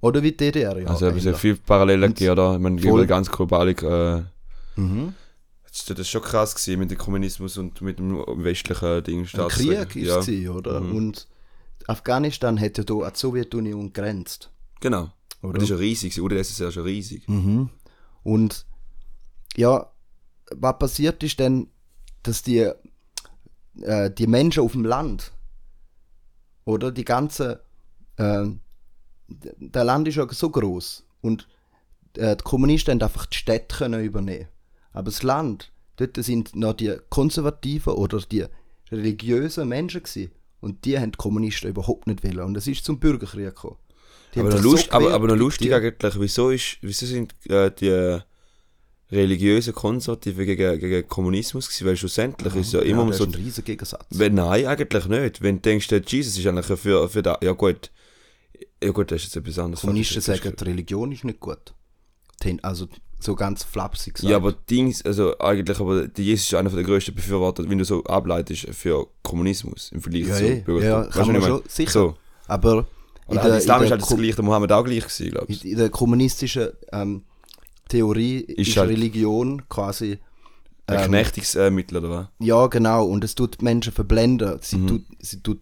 [0.02, 0.88] Oder wie DDR, ja.
[0.88, 2.54] also, es hat viele Parallelen gegeben, oder?
[2.54, 3.06] Ich meine, Voll.
[3.06, 3.82] ganz globalik.
[3.82, 4.22] Äh,
[4.74, 5.14] Mhm.
[5.64, 9.20] das ist schon krass gewesen mit dem Kommunismus und mit dem westlichen Ding.
[9.20, 10.18] Ein Krieg ist ja.
[10.18, 10.80] es, gewesen, oder?
[10.80, 10.96] Mhm.
[10.96, 11.28] Und
[11.86, 14.50] Afghanistan hätte hier an die Sowjetunion grenzt.
[14.80, 15.10] Genau.
[15.42, 15.54] Oder?
[15.54, 16.20] Das ist ja riesig.
[16.20, 17.28] Oder das ist ja schon riesig.
[17.28, 17.68] Mhm.
[18.22, 18.66] Und
[19.56, 19.90] ja,
[20.50, 21.68] was passiert ist dann,
[22.22, 22.70] dass die,
[23.80, 25.32] äh, die Menschen auf dem Land
[26.64, 27.64] oder die ganze,
[28.16, 28.46] äh,
[29.58, 31.48] der Land ist ja so groß und
[32.16, 34.48] äh, die Kommunisten haben einfach die Städte können übernehmen.
[34.92, 38.44] Aber das Land, dort sind noch die konservativen oder die
[38.90, 40.30] religiösen Menschen gewesen.
[40.60, 42.40] Und die haben die Kommunisten überhaupt nicht wollen.
[42.40, 43.76] Und es ist zum Bürgerkrieg gekommen.
[44.36, 47.70] Aber noch, lust, aber, gewehrt aber noch lustig die- eigentlich, wieso, ist, wieso sind äh,
[47.70, 48.18] die
[49.10, 51.86] religiösen Konservativen gegen, gegen Kommunismus gewesen?
[51.86, 53.24] Weil schlussendlich ist ja immer das so...
[53.24, 54.06] ist ein riesiger Gegensatz.
[54.10, 55.42] Wenn, nein, eigentlich nicht.
[55.42, 57.90] Wenn du denkst, Jesus ist eigentlich für, für da, ja gut,
[58.82, 59.80] ja gut, das ist jetzt etwas anderes.
[59.80, 61.74] Kommunisten ist- sagen, die Religion ist nicht gut.
[62.62, 62.88] Also
[63.20, 64.28] so ganz flapsig gesagt.
[64.30, 67.84] Ja, aber Dings, also eigentlich, aber der Jesus ist einer der grössten Befürworter, wenn du
[67.84, 71.04] so ableitest, für Kommunismus im Vergleich ja, zu eh, Bürgertum.
[71.04, 71.90] ja, kann man schon, sicher.
[71.92, 72.14] So.
[72.48, 72.84] Aber
[73.28, 75.64] in der, Islam in, ist halt das gleiche, der Mohammed auch gleich gewesen, glaube ich.
[75.64, 77.22] in der kommunistischen ähm,
[77.88, 80.18] Theorie ist, halt- Religion quasi
[80.86, 82.26] Ein ähm, Knechtungsmittel, oder was?
[82.40, 83.04] Ja, genau.
[83.06, 84.58] Und es tut Menschen verblenden.
[84.62, 84.86] Sie Mhm.
[84.88, 85.60] tut, sie tut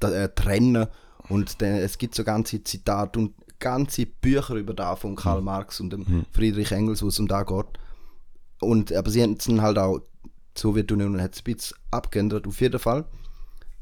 [0.00, 0.86] äh, trennen.
[1.28, 5.44] Und dann, es gibt so ganze Zitate und ganze Bücher über da von Karl Mhm.
[5.44, 7.66] Marx und dem Friedrich Engels, wo es um da geht.
[8.60, 10.00] Und, aber sie haben es halt auch,
[10.56, 12.46] die Sowjetunion hat es ein bisschen abgeändert.
[12.46, 13.04] Auf jeden Fall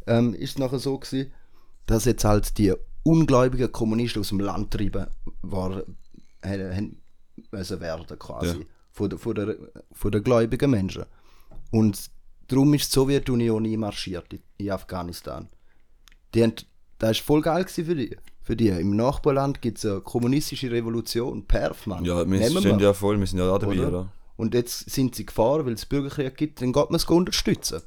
[0.07, 1.33] ähm, ist es nachher so gewesen,
[1.87, 2.73] dass jetzt halt die
[3.03, 5.07] ungläubigen Kommunisten aus dem Land treiben
[5.43, 5.83] war,
[6.45, 7.01] haben,
[7.51, 8.59] müssen werden quasi.
[8.59, 8.65] Ja.
[8.93, 9.57] von der, von der,
[9.93, 11.05] von der gläubigen Menschen.
[11.71, 12.11] Und
[12.49, 15.49] darum ist die Sowjetunion einmarschiert in, in Afghanistan.
[16.35, 16.55] Die haben,
[17.01, 18.17] das war voll geil für die.
[18.43, 18.69] Für die.
[18.69, 21.47] Im Nachbarland gibt es eine kommunistische Revolution.
[21.47, 22.05] Perf, Mann.
[22.05, 23.89] Ja, wir Nehmen sind ja voll, wir sind ja auch dabei, Oder?
[23.89, 24.13] oder?
[24.37, 27.83] Und jetzt sind sie gefahren, weil es Bürgerkrieg gibt, dann geht man es unterstützen.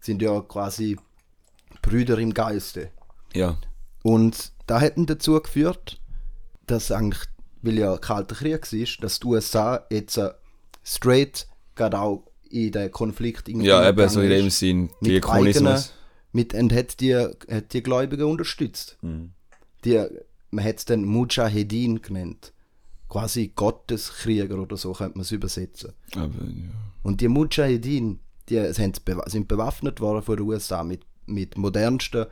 [0.00, 0.96] Sind ja quasi
[1.82, 2.90] Brüder im Geiste.
[3.34, 3.56] Ja.
[4.02, 6.00] Und da hätten dazu geführt,
[6.66, 7.22] dass eigentlich,
[7.62, 10.30] weil ja Kalter Krieg war, dass die USA jetzt äh,
[10.84, 14.50] straight gerade auch in den Konflikt irgendwie Ja, eben so in dem.
[14.50, 15.92] Sinn, Kommunismus.
[16.36, 18.98] Mit und hat die, hat die Gläubigen unterstützt.
[19.02, 19.32] Mhm.
[19.84, 20.04] Die,
[20.50, 22.52] man hat es dann Mujahedin genannt.
[23.08, 25.92] Quasi Gotteskrieger oder so könnte man es übersetzen.
[26.14, 26.70] Aber, ja.
[27.02, 32.26] Und die Mujahedin, die sind sind bewaffnet worden von den USA mit, mit modernsten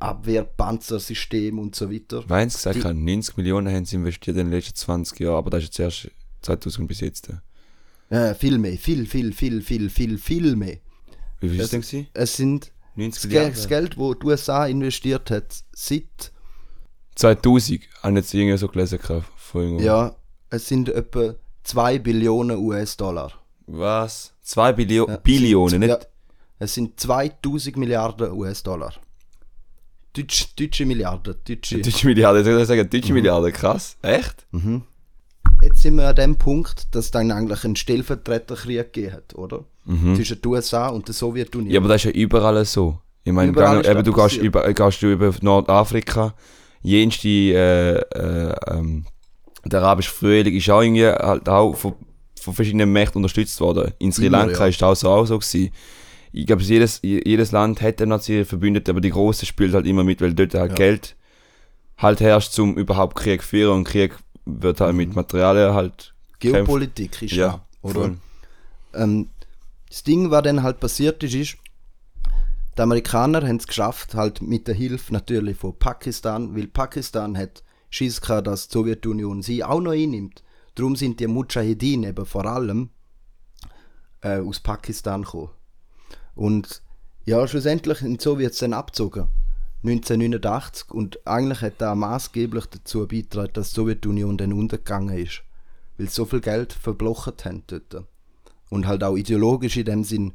[0.00, 2.28] Abwehrpanzersystemen und so weiter.
[2.28, 5.64] Weins gesagt, haben, 90 Millionen haben sie investiert in den letzten 20 Jahren, aber das
[5.64, 6.10] ist jetzt erst
[6.42, 7.30] 2000 bis jetzt.
[8.10, 10.78] Äh, viel mehr, viel, viel, viel, viel, viel, viel mehr.
[11.40, 12.06] Wie viel es denn?
[12.14, 13.54] Es sind 90 das, Geld, Milliarden?
[13.54, 16.32] das Geld, das die USA investiert hat, seit,
[17.14, 18.98] 2000, habe ich jetzt irgendwie so gelesen.
[19.36, 19.82] Von irgendwo.
[19.82, 20.14] ja,
[20.50, 21.34] es sind etwa
[21.64, 23.32] 2 Billionen US-Dollar.
[23.66, 24.32] Was?
[24.42, 25.90] 2 Billio Ja, Billionen, nicht?
[25.90, 25.98] Ja,
[26.58, 28.94] es sind 2000 Milliarden US-Dollar.
[30.12, 31.78] Deutsch, deutsche Milliarden, deutsche.
[31.82, 33.96] Deutsche Milliarden, ich würde sagen, deutsche Milliarden, krass.
[34.02, 34.46] Echt?
[34.50, 34.82] Mhm.
[35.62, 39.64] Jetzt sind wir an dem Punkt, dass es dann eigentlich einen Stellvertreterkrieg gegeben hat, oder?
[40.14, 41.68] Zwischen den USA und der Sowjetunion.
[41.68, 41.74] Mhm.
[41.74, 42.98] Ja, aber das ist ja überall so.
[43.24, 46.34] Ich meine, Überall eben, du gehst über, gehst du über Nordafrika,
[46.82, 49.04] jenste äh, äh, ähm,
[49.64, 51.94] der arabische Frühling ist auch irgendwie halt auch von,
[52.40, 53.92] von verschiedenen Mächten unterstützt worden.
[53.98, 54.66] In Sri Lanka ja.
[54.66, 55.70] ist das auch so, auch so gewesen.
[56.32, 60.04] Ich glaube, jedes, jedes Land hat dann ihre Verbündete, aber die Großen spielt halt immer
[60.04, 60.76] mit, weil dort halt Ja.
[60.76, 61.16] Geld
[61.96, 67.20] halt herrscht, zum überhaupt Krieg zu führen und Krieg wird halt mit Materialien halt Geopolitik
[67.22, 68.12] ist Ja, oder?
[68.94, 69.28] Ähm,
[69.88, 71.56] das Ding, was dann halt passiert ist, ist,
[72.76, 77.64] die Amerikaner haben es geschafft, halt mit der Hilfe natürlich von Pakistan, weil Pakistan hat
[77.90, 80.44] Schiss gehabt, dass die Sowjetunion sie auch noch einnimmt.
[80.74, 82.90] Darum sind die Mujahedin eben vor allem
[84.20, 85.50] äh, aus Pakistan gekommen.
[86.34, 86.82] Und
[87.24, 89.28] ja, schlussendlich sind die Sowjets dann abgezogen.
[89.82, 95.42] 1989 und eigentlich hat da maßgeblich dazu beigetragen, dass die Sowjetunion dann untergegangen ist.
[95.96, 98.04] Weil sie so viel Geld verblochen haben dort.
[98.70, 100.34] Und halt auch ideologisch in dem Sinn,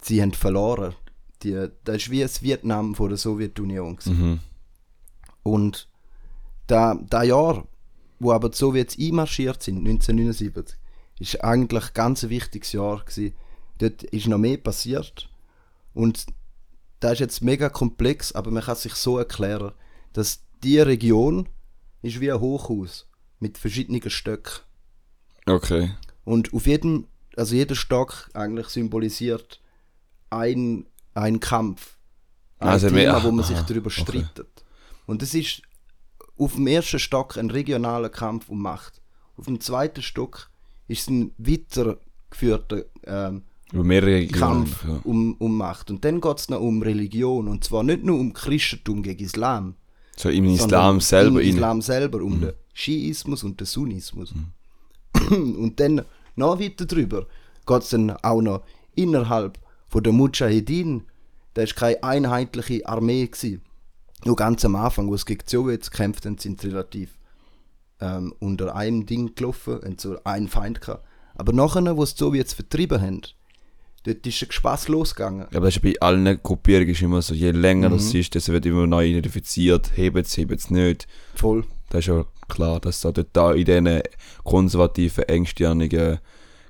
[0.00, 0.94] sie haben verloren.
[1.42, 3.98] Die, das ist wie das Vietnam von der Sowjetunion.
[4.04, 4.40] Mhm.
[5.42, 5.88] Und
[6.66, 7.66] da, da Jahr,
[8.18, 10.78] wo aber die Sowjets einmarschiert sind, 1979,
[11.18, 13.34] ist eigentlich ganz ein wichtiges Jahr gewesen.
[13.78, 15.28] Dort ist noch mehr passiert.
[15.94, 16.26] Und
[17.00, 19.72] das ist jetzt mega komplex, aber man kann sich so erklären,
[20.12, 21.48] dass die Region
[22.02, 23.08] ist wie ein Hochhaus
[23.40, 24.62] mit verschiedenen Stöcken.
[25.46, 25.90] Okay.
[26.24, 29.60] Und auf jedem, also jeder Stock eigentlich symbolisiert
[30.30, 31.96] ein, ein Kampf.
[32.58, 34.02] Ein Also Thema, mehr- wo man sich aha, darüber okay.
[34.02, 34.64] streitet.
[35.06, 35.62] Und es ist
[36.38, 39.00] auf dem ersten Stock ein regionaler Kampf um Macht.
[39.36, 40.50] Auf dem zweiten Stock
[40.88, 43.42] ist es ein weitergeführter ähm.
[44.32, 45.00] Kampf Ja.
[45.04, 45.90] um, um Macht.
[45.90, 47.48] Und dann geht es noch um Religion.
[47.48, 49.76] Und zwar nicht nur um Christentum gegen Islam,
[50.16, 51.40] So im sondern Islam selber.
[51.40, 51.54] Im Mhm.
[51.54, 54.34] Islam selber, um den Schiismus und den Sunnismus.
[55.30, 56.02] und dann
[56.36, 57.26] noch weiter drüber
[57.66, 58.62] geht es dann auch noch
[58.94, 61.04] innerhalb von der Mujahedin.
[61.54, 63.26] Da war keine einheitliche Armee.
[63.26, 63.62] Gewesen.
[64.24, 67.10] Nur ganz am Anfang, wo es gegen die Sowjets gekämpft haben, sind sie relativ
[68.00, 71.04] ähm, unter einem Ding gelaufen, haben so einen Feind gehabt.
[71.34, 73.20] Aber nachher, wo es die Sowjets vertrieben haben,
[74.04, 75.46] dort ist ein Gespass losgegangen.
[75.50, 77.94] Ja, aber das ist bei allen Gruppierungen ist immer so, je länger Mhm.
[77.94, 81.06] das ist, desto wird immer neu identifiziert, hebt es, hebt es nicht.
[81.34, 81.64] Voll.
[81.90, 84.02] Das ist ja klar, dass da dort da in diesen
[84.44, 86.18] konservativen, engstirnigen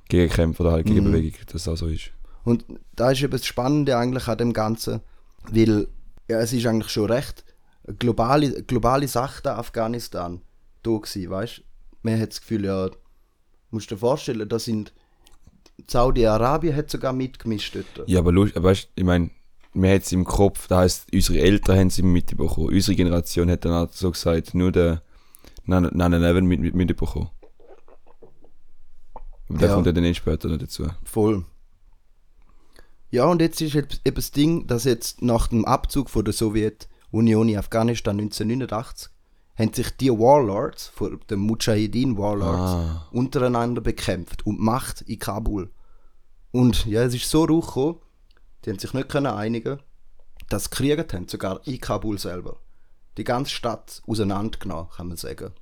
[0.08, 0.94] Gegenkämpfen oder halt Mhm.
[0.94, 2.10] Gegenbewegung das auch so ist.
[2.44, 2.64] Und
[2.96, 5.00] da ist eben das Spannende eigentlich an dem Ganzen,
[5.50, 5.88] weil
[6.28, 7.44] ja, es ist eigentlich schon recht
[7.98, 10.40] globale, globale Sache da Afghanistan
[10.82, 11.62] da gewesen, weißt?
[12.02, 12.90] Man hat das Gefühl, ja,
[13.70, 14.92] musst dir vorstellen, da sind
[15.86, 18.08] Saudi-Arabien hat sogar mitgemischt dort.
[18.08, 19.30] Ja, aber lust, aber weißt, ich meine,
[19.74, 22.68] wir haben es im Kopf, das heisst, unsere Eltern haben es mitbekommen.
[22.68, 25.02] Unsere Generation hat dann auch so gesagt, nur der
[25.66, 27.30] 9-11 mit, mit, mitbekommen.
[29.48, 29.74] Aber der Ja.
[29.74, 30.86] kommt ja dann eh später noch dazu.
[31.04, 31.44] Voll.
[33.10, 37.48] Ja, und jetzt ist eben das Ding, dass jetzt nach dem Abzug von der Sowjetunion
[37.48, 39.10] in Afghanistan 1989
[39.58, 43.08] haben sich die Warlords, von den Mujahedin Warlords, Ah.
[43.12, 45.70] untereinander bekämpft die Macht in Kabul.
[46.52, 47.96] Und ja, es ist so rausgekommen,
[48.64, 49.78] die haben sich nicht können einigen,
[50.48, 52.56] dass sie gekriegt haben, sogar in Kabul selber.
[53.18, 55.52] Die ganze Stadt auseinandergenommen, kann man sagen.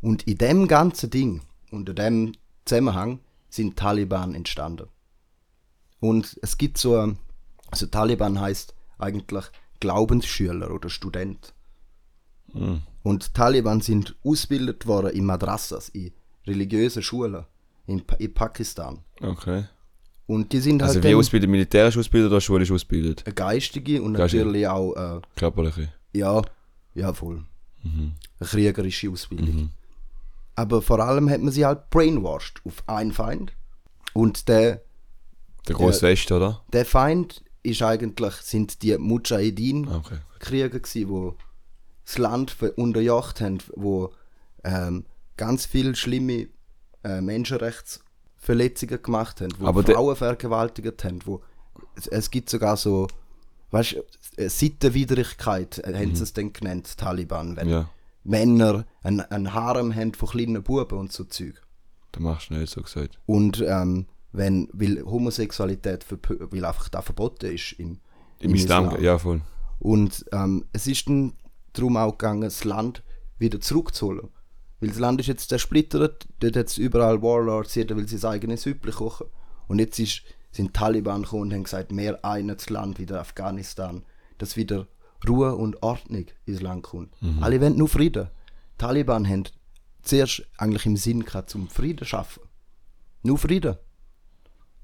[0.00, 2.32] Und in dem ganzen Ding, unter dem
[2.64, 3.20] Zusammenhang
[3.50, 4.86] sind Taliban entstanden.
[6.00, 7.14] Und es gibt so,
[7.70, 9.44] also Taliban heißt eigentlich
[9.80, 11.52] Glaubensschüler oder Student.
[12.52, 12.82] Mhm.
[13.02, 16.12] Und Taliban sind ausgebildet worden in Madrasas, in
[16.46, 17.44] religiösen Schulen
[17.86, 19.00] in, Pa- in Pakistan.
[19.20, 19.64] Okay.
[20.26, 21.48] Und die sind halt Also wie ausbildet?
[21.48, 23.24] Militärisch ausbildet oder schulisch ausbildet?
[23.34, 24.44] geistige und Geistige.
[24.44, 25.92] natürlich auch, äh, Körperliche.
[26.18, 26.42] Ja,
[26.94, 27.44] ja voll,
[27.82, 28.12] Mhm.
[28.40, 29.54] eine kriegerische Ausbildung.
[29.54, 29.70] Mhm.
[30.56, 33.52] Aber vor allem hat man sie halt brainwashed auf einen Feind.
[34.12, 34.82] Und der,
[35.68, 36.62] Der große West, oder?
[36.72, 40.18] der Feind ist eigentlich, sind die Mujahideen Okay.
[41.08, 41.36] Wo
[42.04, 44.12] das Land unterjocht haben, wo
[44.64, 45.04] ähm,
[45.36, 46.48] ganz viele schlimme
[47.04, 51.42] äh, Menschenrechtsverletzungen gemacht haben, wo Aber Frauen vergewaltigt haben, wo
[51.96, 53.06] es, es gibt sogar so,
[53.70, 53.96] weißt
[54.36, 57.90] du, Sittenwidrigkeit äh, haben sie es dann genannt, Taliban, wenn Ja,
[58.24, 61.62] Männer ein, ein Harem haben von kleinen Buben und so Zeug.
[62.12, 63.18] da machst du nicht so gesagt.
[63.26, 67.98] Und ähm, wenn, weil Homosexualität weil einfach da verboten ist im,
[68.40, 69.40] Im Islam, ja voll.
[69.78, 71.32] Und ähm, es ist dann
[71.72, 73.02] darum auch gegangen, das Land
[73.38, 74.28] wieder zurückzuholen.
[74.80, 78.62] Weil das Land ist jetzt zersplittert, dort hat es überall Warlords, jeder will sein eigenes
[78.62, 79.26] Süppli kochen.
[79.66, 80.22] Und jetzt ist,
[80.58, 84.02] sind die Taliban gekommen und haben gesagt, mehr ein das Land, wieder Afghanistan,
[84.38, 84.88] dass wieder
[85.26, 87.14] Ruhe und Ordnung ins Land kommt.
[87.40, 88.26] Alle wollen nur Frieden.
[88.74, 89.44] Die Taliban haben
[90.02, 92.42] zuerst eigentlich im Sinn gehabt, zum Frieden zu schaffen.
[93.22, 93.76] Nur Frieden.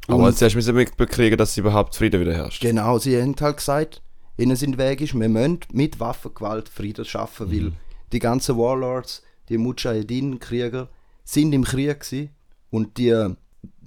[0.06, 2.62] Aber Und- zuerst müssen wir bekriegen, dass überhaupt Frieden wieder herrscht.
[2.62, 4.00] Genau, sie haben halt gesagt,
[4.36, 7.72] ihnen sind Weg ist, wir müssen mit Waffengewalt Frieden schaffen, weil
[8.12, 10.88] die ganzen Warlords, die Mujahedin-Krieger,
[11.24, 12.30] sind im Krieg gewesen
[12.70, 13.12] und die,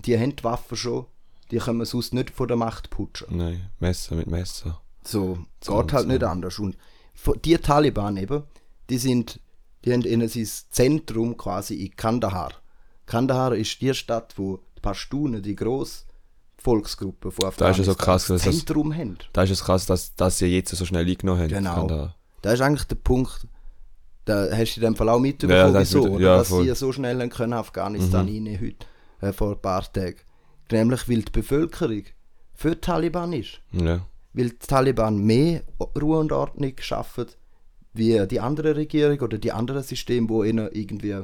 [0.06, 1.06] die haben die Waffen schon,
[1.52, 3.38] die können wir sonst nicht von der Macht putschen.
[3.38, 4.82] Nein, Messer mit Messer.
[5.04, 6.60] So, So geht halt nicht anders.
[6.60, 6.78] Und
[7.46, 8.44] die Taliban eben,
[8.90, 9.40] die sind,
[9.86, 12.52] die haben ihnen sein Zentrum quasi in Kandahar.
[13.06, 16.04] Kandahar ist die Stadt, wo die Pashtunen, die grosse
[16.58, 19.18] Volksgruppe von Da ist ja so Afghanistan, krass, das dass das- Zentrum haben.
[19.34, 21.48] Da ist es krass, dass, dass sie jetzt so schnell eingenommen haben.
[21.50, 21.76] Genau.
[21.76, 23.48] Kann da- Das ist eigentlich der Punkt.
[24.26, 26.66] Da hast du in dem Fall auch Ja, mitbekommen, das wieso, mit- ja, dass voll.
[26.66, 28.48] sie so schnell können Afghanistan Mhm.
[28.48, 28.86] rein heute,
[29.22, 30.18] äh, vor ein paar Tagen.
[30.72, 32.04] Nämlich, weil die Bevölkerung
[32.54, 33.62] für die Taliban ist.
[33.72, 34.06] Ja.
[34.34, 35.62] Weil die Taliban mehr
[36.00, 37.28] Ruhe und Ordnung schaffen,
[37.94, 41.22] wie die andere Regierung oder die anderen Systeme, wo ihnen irgendwie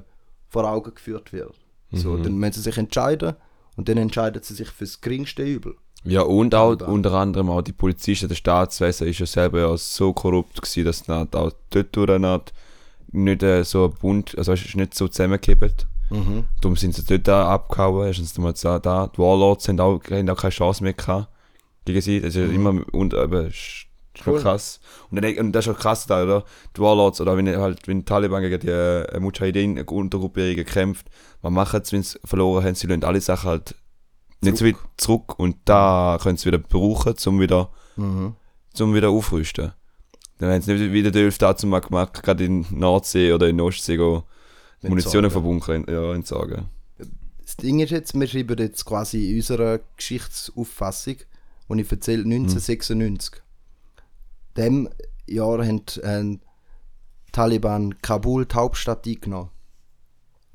[0.49, 1.53] vor Augen geführt wird.
[1.91, 2.23] So, Mhm.
[2.23, 3.35] dann müssen sie sich entscheiden
[3.75, 5.75] und dann entscheiden sie sich für das geringste Übel.
[6.05, 6.89] Ja, und auch Taliban.
[6.95, 11.03] unter anderem auch die Polizisten, der Staatswesen ist ja selber ja so korrupt gewesen, dass
[11.03, 12.41] dann auch dort durch
[13.11, 15.85] nicht, äh, so Bund, also es ist nicht so zusammengekippt.
[16.13, 16.45] Mhm.
[16.61, 19.07] Darum sind sie dort abgehauen, erstens mal da, da.
[19.07, 21.27] Die Warlords haben auch, haben auch keine Chance mehr gehabt
[21.85, 24.41] gegen sie, das ist ja immer, und ist schon Voll.
[24.41, 24.79] krass.
[25.09, 26.43] Und, dann, und das ist auch krass da, oder?
[26.77, 31.07] Die Warlords, oder wenn halt, wenn die Taliban gegen die äh, Mujahideen-Untergruppierungen kämpft,
[31.41, 32.75] was machen sie, wenn sie verloren haben?
[32.75, 33.75] Sie lassen alle Sachen halt
[34.41, 38.35] nicht so weit zurück und da können sie wieder brauchen, um wieder, Mhm.
[38.73, 39.71] zum wieder aufrüsten.
[40.39, 43.97] Dann haben sie nicht wieder die Elf dazu gemacht, gerade in Nordsee oder in Ostsee
[43.97, 44.23] go
[44.89, 45.31] Munition Entsorgen.
[45.31, 46.65] verbunkern, ja, entsorgen.
[47.45, 51.15] Das Ding ist jetzt, wir schreiben jetzt quasi in unserer Geschichtsauffassung,
[51.67, 53.41] und ich erzähle 1996.
[54.57, 54.89] Dem
[55.27, 56.39] Jahr haben, die
[57.31, 59.49] Taliban Kabul, die Hauptstadt, eingenommen.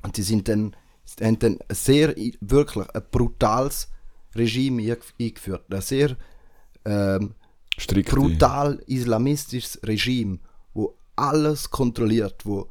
[0.03, 0.75] Und die sind dann,
[1.21, 3.89] haben dann ein sehr, wirklich ein brutales
[4.35, 5.65] Regime einge- eingeführt.
[5.73, 6.15] Ein sehr
[6.85, 7.33] ähm,
[8.05, 10.39] brutal islamistisches Regime,
[10.73, 12.69] wo alles kontrolliert, wo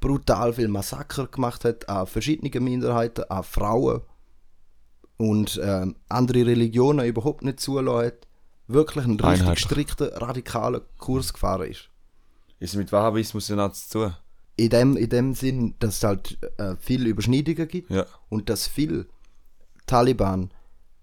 [0.00, 4.00] brutal viel Massaker gemacht hat an verschiedenen Minderheiten, an Frauen
[5.16, 8.26] und ähm, andere Religionen überhaupt nicht zulassen hat,
[8.66, 9.64] wirklich einen richtig Einheitlich.
[9.64, 11.90] strikten, radikalen Kurs gefahren ist.
[12.58, 14.16] Ist mit Wahhabismus ja nichts zu tun?
[14.56, 18.06] In dem, in dem Sinn, dass es halt äh, viele Überschneidungen gibt Ja.
[18.28, 19.06] und dass viele
[19.86, 20.50] Taliban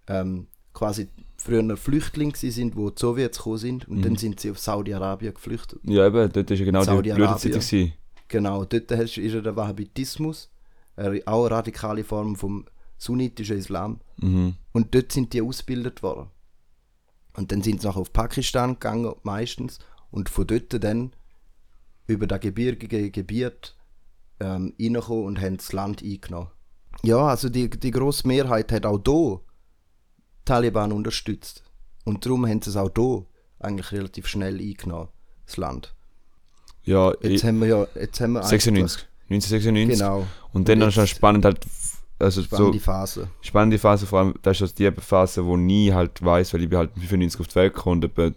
[0.08, 4.60] ähm, quasi früher Flüchtlinge sind, wo die Sowjets gekommen sind und dann sind sie auf
[4.60, 5.80] Saudi-Arabien geflüchtet.
[5.84, 7.28] Ja, eben, dort ist ja genau die Saudi-Arabien.
[7.52, 7.94] Blütezeit.
[8.28, 10.50] Genau, dort hast- ist ja der Wahhabitismus,
[10.98, 12.66] äh, auch eine radikale Form vom
[12.98, 14.00] sunnitischen Islam.
[14.18, 14.56] Mhm.
[14.74, 16.30] Und dort sind die ausgebildet worden.
[17.36, 19.80] Und dann sind sie nachher auf Pakistan gegangen, meistens,
[20.12, 21.14] und von dort dann
[22.08, 23.76] über das gebirgige Gebiet
[24.40, 26.50] ähm, reingekommen und haben das Land eingenommen.
[27.04, 29.42] Ja, also die, die grosse Mehrheit hat auch hier
[30.46, 31.64] Taliban unterstützt.
[32.06, 33.26] Und darum haben sie es auch hier
[33.60, 35.10] eigentlich relativ schnell eingenommen,
[35.46, 35.94] das Land.
[36.88, 39.06] Ja, Jetzt ich, haben wir ja, jetzt haben wir 96.
[39.30, 40.00] 1996.
[40.00, 40.26] Genau.
[40.54, 41.60] Und dann ist schon jetzt- spannend halt,
[42.20, 43.28] also Spannende so Phase.
[43.42, 46.70] spannende Phase, vor allem, das ist also die Phase, wo nie halt weiß, weil ich
[46.70, 48.32] bin halt mit 95 auf die Welt gekommen und etwa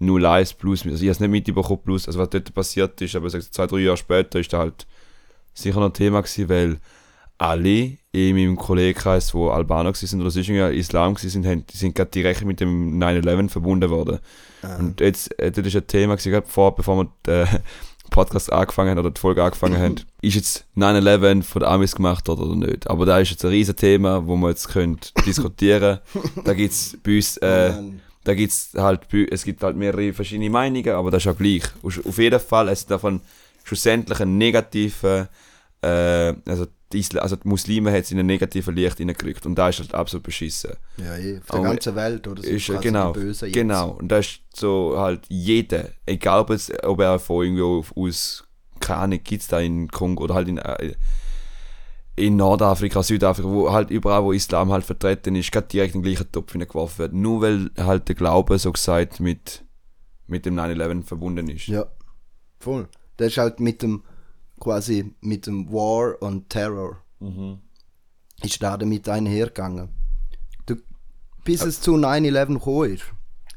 [0.00, 3.26] 01 plus, also ich habe es nicht mitbekommen plus, also was dort passiert ist, aber
[3.26, 4.86] ich sag, zwei, drei Jahre später ist da halt
[5.54, 6.78] sicher noch Thema gewesen, weil
[7.38, 12.10] alle in meinem Kollegenkreis, die Albaner sind oder sonst Islam sind, haben, die sind gerade
[12.10, 14.18] direkt mit dem 9-11 verbunden worden.
[14.62, 14.76] Ah.
[14.76, 17.46] Und jetzt, äh, das ist ein Thema, gewesen, vor, bevor wir den
[18.10, 22.28] Podcast angefangen haben oder die Folge angefangen haben, ist jetzt 9-11 von den Amis gemacht
[22.28, 22.90] oder nicht?
[22.90, 26.00] Aber da ist jetzt ein riesen Thema, wo wir jetzt können diskutieren
[26.44, 28.00] Da gibt es bei uns, äh, Mann.
[28.24, 31.62] da gibt's halt, es gibt halt mehrere verschiedene Meinungen, aber das ist auch gleich.
[31.82, 33.20] Auf jeden Fall, es ist davon
[33.62, 35.28] schlussendlich ein negativer,
[35.82, 39.54] äh, also die, Isla also die Muslime hat es in ein negatives Licht hineingerückt und
[39.54, 40.72] da ist halt absolut beschissen.
[40.96, 42.42] Ja, eh, auf der ganzen Welt, oder?
[42.42, 43.52] Sind Ist, genau, jetzt.
[43.52, 43.90] genau.
[43.90, 48.44] Und da ist so halt jeder, egal ob, es, ob er von irgendwo aus,
[48.80, 50.94] keine Ahnung, gibt es da in Kongo oder halt in, äh,
[52.16, 56.10] in Nordafrika, Südafrika, wo halt überall, wo Islam halt vertreten ist, gerade direkt in den
[56.10, 57.12] gleichen Topf hineingeworfen wird.
[57.12, 59.64] Nur weil halt der Glaube, so gesagt, mit,
[60.26, 61.68] mit dem 9-11 verbunden ist.
[61.68, 61.86] Ja,
[62.58, 62.88] voll.
[63.18, 64.02] Das ist halt mit dem,
[64.58, 67.58] quasi mit dem War on Terror, Mhm.
[68.42, 69.88] ist da damit einhergegangen.
[70.66, 70.76] Du,
[71.44, 73.04] bis es zu 9-11 gekommen ist,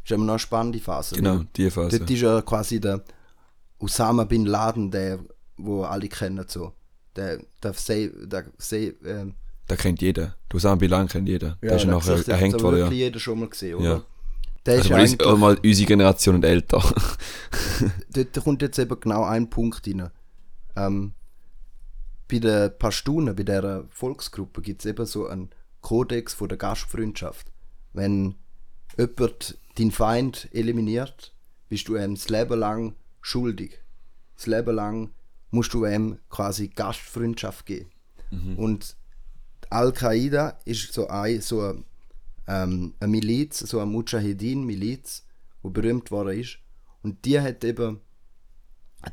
[0.03, 1.15] ist immer noch eine spannende Phase.
[1.15, 1.99] Genau, die Phase.
[1.99, 3.03] Dort ist ja quasi der
[3.79, 5.19] Osama Bin Laden, der,
[5.57, 6.73] wo alle kennen, so.
[7.15, 9.35] Der, der, Say, der Say, ähm,
[9.67, 10.35] Da kennt jeder.
[10.49, 11.57] Du Osama Bin Laden kennt jeder.
[11.61, 12.83] der ist ja der nachher hat erhängt worden, ja.
[12.85, 13.85] wirklich jeder schon mal gesehen, oder?
[13.89, 14.03] Ja.
[14.65, 16.83] Der Also ist eigentlich, mal unsere Generation und älter.
[18.13, 20.09] dort kommt jetzt eben genau ein Punkt rein.
[20.75, 21.13] Ähm,
[22.27, 25.49] bei den Pashtunen, bei dieser Volksgruppe, gibt es eben so einen
[25.81, 27.51] Kodex von der Gastfreundschaft.
[27.93, 28.35] Wenn
[28.97, 31.33] jemand deinen Feind eliminiert,
[31.67, 33.79] bist du ihm das Leben lang schuldig.
[34.35, 35.11] Das Leben lang
[35.49, 37.91] musst du ihm quasi Gastfreundschaft geben.
[38.57, 38.95] Und
[39.69, 41.83] Al-Qaida ist so, ein, so eine,
[42.47, 45.25] ähm, eine Miliz, so eine Mujahideen-Miliz,
[45.63, 46.59] die berühmt worden ist.
[47.03, 47.99] Und die hat eben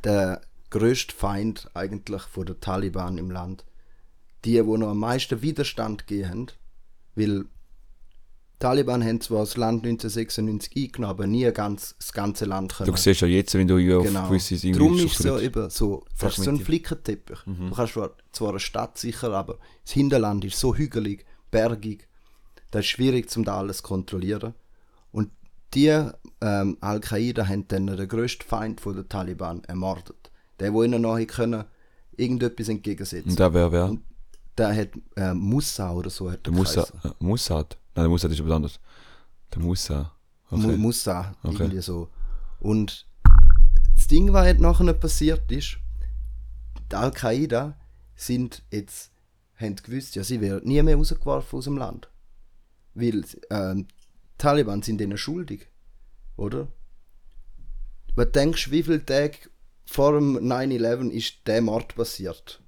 [0.03, 3.65] der größte Feind eigentlich von der Taliban im Land.
[4.45, 6.47] Die, die noch am meisten Widerstand haben,
[7.15, 7.45] weil die
[8.59, 12.91] Taliban haben zwar das Land 1996 eingenommen, aber nie ganz, das ganze Land können.
[12.91, 14.27] Du siehst ja jetzt, wenn du auf Genau.
[14.27, 16.59] gewisse Dinge Darum ist schaust, so eben so, das ist so ein.
[16.59, 17.39] Flickenteppich.
[17.45, 22.07] Du kannst zwar, zwar eine Stadt sicher, aber das Hinterland ist so hügelig, bergig,
[22.71, 24.53] das ist schwierig, um da alles zu kontrollieren.
[25.11, 25.31] Und
[25.73, 25.87] die
[26.41, 30.18] ähm, Al-Qaida haben dann den grössten Feind von der Taliban ermordet.
[30.59, 31.63] Der, wo ihnen nachher können,
[32.17, 33.29] irgendetwas entgegensetzen.
[33.31, 33.85] Und der wäre wer?
[33.85, 34.01] Und
[34.57, 37.77] der hat äh, Musa oder so hat Der er Musa, äh, Mussad.
[37.95, 38.79] Nein, der Mussad ist etwas anderes.
[39.53, 40.11] Der Musa.
[40.51, 40.77] Mu- Okay.
[40.77, 41.55] Musa, Okay.
[41.63, 42.09] irgendwie so.
[42.59, 43.05] Und
[43.95, 45.77] das Ding, was jetzt nachher passiert ist,
[46.91, 47.77] die Al-Qaida
[48.15, 49.11] sind jetzt,
[49.55, 52.09] haben gewusst, ja, sie werden nie mehr rausgeworfen aus dem Land.
[52.95, 55.67] Weil ähm, die Taliban sind ihnen schuldig,
[56.35, 56.67] oder?
[58.15, 59.37] Was denkst du, wie viele Tage
[59.89, 62.61] vor dem 9-11 ist der Mord passiert?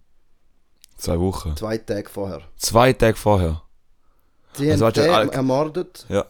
[0.97, 1.55] Zwei Wochen.
[1.55, 2.41] Zwei Tage vorher.
[2.57, 3.63] Zwei Tage vorher.
[4.53, 6.25] Sie Also haben den ermordet Ja.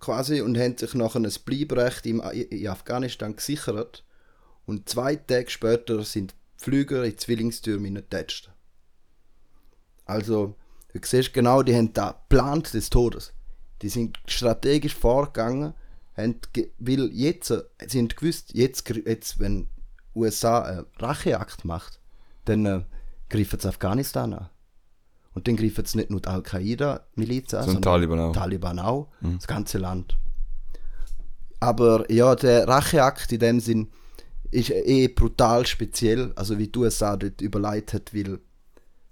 [0.00, 4.04] quasi und haben sich nachher ein Bleibrecht im, in Afghanistan gesichert.
[4.66, 8.50] Und zwei Tage später sind Flüger in die Zwillingstürme hineingetatscht.
[10.04, 10.56] Also,
[10.92, 13.32] du siehst genau, die haben da geplant des Todes.
[13.82, 15.74] Die sind strategisch vorgegangen,
[16.16, 16.40] haben
[16.78, 19.68] weil jetzt, äh, sie haben gewusst, jetzt, jetzt wenn
[20.14, 22.00] USA einen Racheakt macht,
[22.44, 22.82] dann äh,
[23.28, 24.48] greifen sie Afghanistan an.
[25.32, 28.32] Und dann greifen sie nicht nur die Al-Qaida-Miliz an, Sondern Taliban auch.
[28.32, 30.18] Taliban auch, das ganze Land.
[31.60, 33.88] Aber ja, der Racheakt in dem Sinn
[34.50, 38.40] ist eh brutal speziell, also wie die USA dort überlegt hat, weil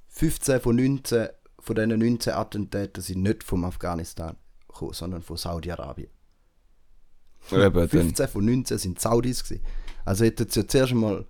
[0.08, 1.28] 15 von 19
[1.60, 6.08] von diesen 19 Attentaten sind nicht vom Afghanistan gekommen, sondern von Saudi-Arabien.
[7.52, 9.62] Eben, dann, 15 von 19 sind Saudis gewesen.
[10.08, 11.24] Also hätten sie ja zuerst mal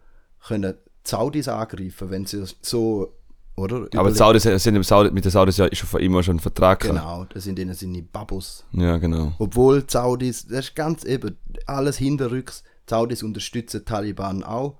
[0.46, 3.12] können die Saudis angreifen, wenn sie so,
[3.56, 3.88] oder?
[3.96, 6.40] aber die Saudis sind im Saudi, mit den Saudis ja schon von immer schon ein
[6.40, 6.80] Vertrag.
[6.80, 8.64] Genau, das sind ihnen seine Babus.
[8.72, 9.32] Ja, genau.
[9.38, 11.36] Obwohl die Saudis, das ist ganz eben,
[11.66, 14.76] alles hinterrücks, die Saudis unterstützen die Taliban auch,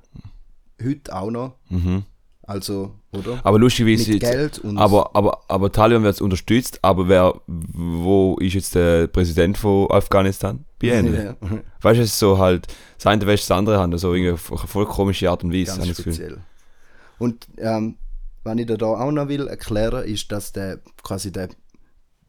[0.82, 2.04] heute auch noch, Mhm.
[2.42, 3.40] also, oder?
[3.42, 4.12] Aber lustigerweise.
[4.12, 9.08] Mit Geld und- Aber, aber, aber Taliban wird unterstützt, aber wer, wo ist jetzt der
[9.08, 10.64] Präsident von Afghanistan?
[10.81, 10.87] Bei.
[10.88, 11.37] Ja,
[11.81, 12.66] Weißt du, es ist so halt,
[12.96, 15.79] das eine wäscht das andere Hand, also irgendwie auf eine voll komische Art und Weise,
[15.79, 16.38] ganz speziell.
[17.18, 17.96] Und ähm,
[18.44, 21.48] was ich dir da auch noch will erklären, ist, dass der quasi der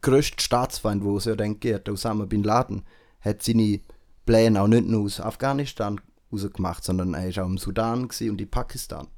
[0.00, 2.82] grösste Staatsfeind, wo es ja dann geht, der Osama Bin Laden,
[3.20, 3.80] hat seine
[4.26, 6.00] Pläne auch nicht nur aus Afghanistan
[6.32, 9.08] rausgemacht, sondern er war auch im Sudan und in Pakistan.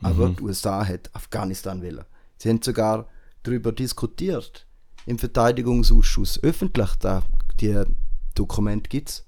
[0.00, 2.04] Aber die USA hat Afghanistan wählen.
[2.36, 3.06] Sie haben sogar
[3.44, 4.66] darüber diskutiert
[5.06, 7.22] im Verteidigungsausschuss öffentlich, da
[7.60, 7.84] die
[8.34, 9.26] Dokumente gibt es,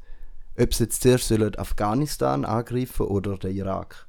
[0.59, 4.07] ob sie jetzt zuerst sollen Afghanistan angreifen oder den Irak.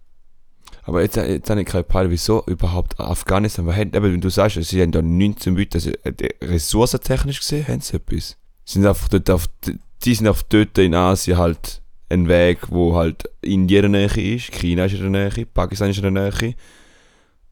[0.83, 3.65] Aber jetzt, jetzt habe ich keine Peil, wieso überhaupt Afghanistan?
[3.65, 5.91] Weil, eben, wenn du sagst, sie haben da 19 Leute, also
[6.41, 8.37] ressourcentechnisch gesehen, haben sie etwas.
[8.65, 9.47] Sie sind einfach dort auf,
[10.03, 14.35] die sind einfach dort in Asien halt ein Weg, wo halt Indien in der Nähe
[14.35, 16.55] ist, China ist in der Nähe, Pakistan ist in der Nähe.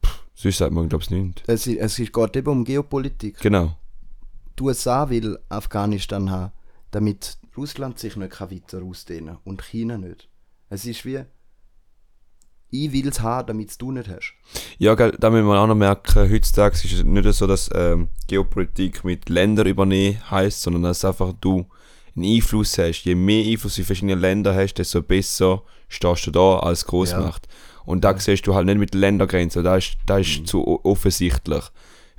[0.05, 1.43] Pff, sonst sagt man, glaube ich, nicht.
[1.47, 3.39] Es, es geht eben um Geopolitik.
[3.39, 3.75] Genau.
[4.57, 6.51] Die USA will Afghanistan haben,
[6.93, 10.29] damit Russland sich nicht weiter ausdehnen kann und China nicht.
[10.69, 11.23] Es ist wie,
[12.69, 14.33] ich will es haben, damit du nicht hast.
[14.77, 18.09] Ja, gell, da müssen wir auch noch merken, heutzutage ist es nicht so, dass ähm,
[18.27, 21.65] Geopolitik mit Ländern übernehmen heisst, sondern dass einfach du
[22.15, 23.03] einen Einfluss hast.
[23.03, 27.47] Je mehr Einfluss in verschiedene Länder hast, desto besser stehst du da als Großmacht.
[27.47, 27.83] Ja.
[27.85, 28.19] Und da ja.
[28.19, 30.45] siehst du halt nicht mit Ländergrenzen, da ist, da ist mhm.
[30.45, 31.63] zu offensichtlich.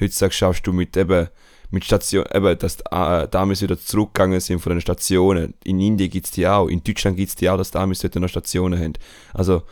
[0.01, 1.29] Heutzutage schaffst du mit eben
[1.75, 5.55] mit Stationen, eben, dass äh, Damen wieder zurückgegangen sind von den Stationen.
[5.65, 8.15] In Indien gibt es die auch, in Deutschland gibt es die auch, dass Damen dort
[8.15, 8.95] noch Stationen haben.
[9.35, 9.63] Also,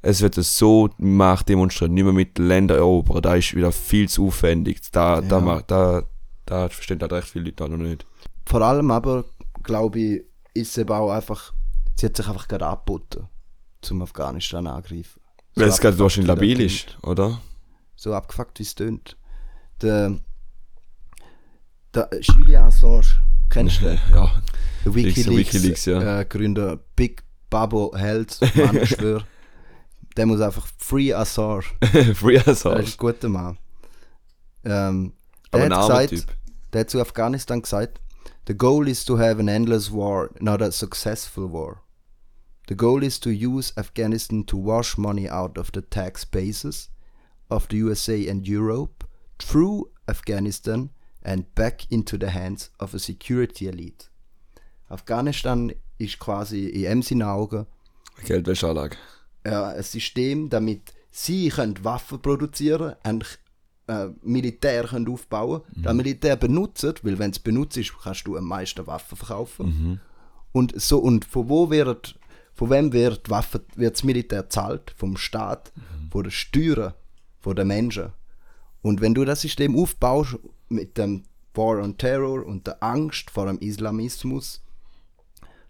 [0.00, 4.28] es wird so Macht demonstriert, nicht mehr mit Ländern erobern, da ist wieder viel zu
[4.28, 4.80] aufwendig.
[4.90, 5.28] Da, ja.
[5.28, 6.02] da, da,
[6.46, 8.06] da verstehen halt recht viele Leute noch nicht.
[8.46, 9.24] Vor allem aber,
[9.62, 10.22] glaube ich,
[10.54, 11.52] ist es eben auch einfach,
[11.94, 13.28] sie hat sich einfach gerade angeboten,
[13.80, 15.20] zum Afghanistan angreifen.
[15.54, 17.40] So Weil es gerade wahrscheinlich labil ist, oder?
[17.94, 19.16] So abgefuckt, wie es tönt.
[19.82, 20.16] Der,
[21.94, 23.06] der Julian Assange,
[23.50, 23.98] kennst du den?
[24.12, 24.42] Ja.
[24.84, 26.20] Der Wikileaks, Wikileaks ja.
[26.20, 29.24] Äh, Gründer, Big Babo Held, Mann, ich schwöre.
[30.16, 31.64] Der muss einfach Free Assange.
[32.14, 32.82] Free Assange.
[32.82, 33.58] Ist ein guter Mann.
[34.64, 35.14] Ähm,
[35.52, 36.36] der Aber hat gesagt,
[36.72, 38.00] der hat zu Afghanistan gesagt,
[38.46, 41.82] The goal is to have an endless war, not a successful war.
[42.68, 46.90] The goal is to use Afghanistan to wash money out of the tax bases
[47.48, 49.04] of the USA and Europe
[49.38, 50.90] through Afghanistan
[51.24, 54.06] and back into the hands of a security elite.
[54.88, 57.66] Afghanistan ist quasi in M seinen Augen
[58.24, 58.96] Geldwäscheanlage.
[59.44, 63.24] Ja, ein System, damit sie können Waffen produzieren können,
[63.88, 65.78] äh, Militär können aufbauen können.
[65.78, 65.82] Mhm.
[65.82, 69.66] Das Militär benutzt, weil wenn es benutzt ist, kannst du am meisten Waffen verkaufen.
[69.66, 70.00] Mhm.
[70.52, 72.18] Und, so, und von wo wird,
[72.54, 74.94] von wem wird, Waffe, wird das Militär zahlt?
[74.96, 76.10] Vom Staat, mhm.
[76.10, 76.94] von den Steuern,
[77.40, 78.12] von den Menschen.
[78.82, 80.38] Und wenn du das System aufbaust
[80.72, 84.62] mit dem War on Terror und der Angst vor dem Islamismus,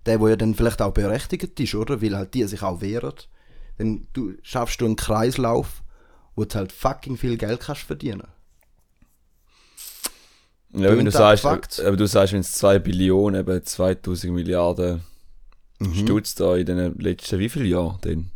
[0.06, 2.02] der, wo ja dann vielleicht auch berechtigt ist, oder?
[2.02, 3.14] Weil halt die sich auch wehren,
[3.78, 5.82] dann du, schaffst du einen Kreislauf,
[6.34, 8.28] wo du halt fucking viel Geld kannst verdienen.
[10.74, 15.02] Ja, wenn du sagst, aber du sagst, wenn es 2 Billionen, eben 2000 Milliarden
[15.78, 15.94] mhm.
[15.94, 18.30] Stutz da in den letzten wie viele Jahren denn?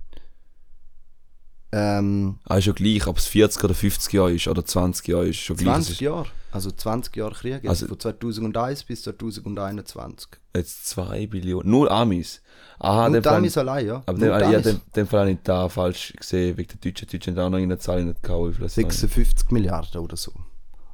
[1.72, 5.28] Ähm, ah, ist schon gleich, ob es 40 oder 50 Jahre ist oder 20 Jahre
[5.28, 10.28] ist schon 20 Jahre, also 20 Jahre Krieg, also von 2001 bis 2021.
[10.54, 12.40] Jetzt 2 Billionen, nur Amis.
[12.78, 14.02] Aha, nur Amis allein, ja.
[14.06, 17.08] Aber den, ja, den, den Fall habe ich da falsch gesehen, wegen der Deutschen.
[17.08, 18.54] Die Deutschen haben auch noch in der Zahl nicht gehauen.
[18.66, 20.32] 56 Milliarden oder so,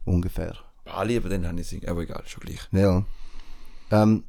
[0.04, 0.56] ungefähr.
[0.84, 2.68] Ah, lieber den habe ich aber egal, schon gleich.
[2.72, 3.04] Ja.
[3.90, 4.24] Ähm,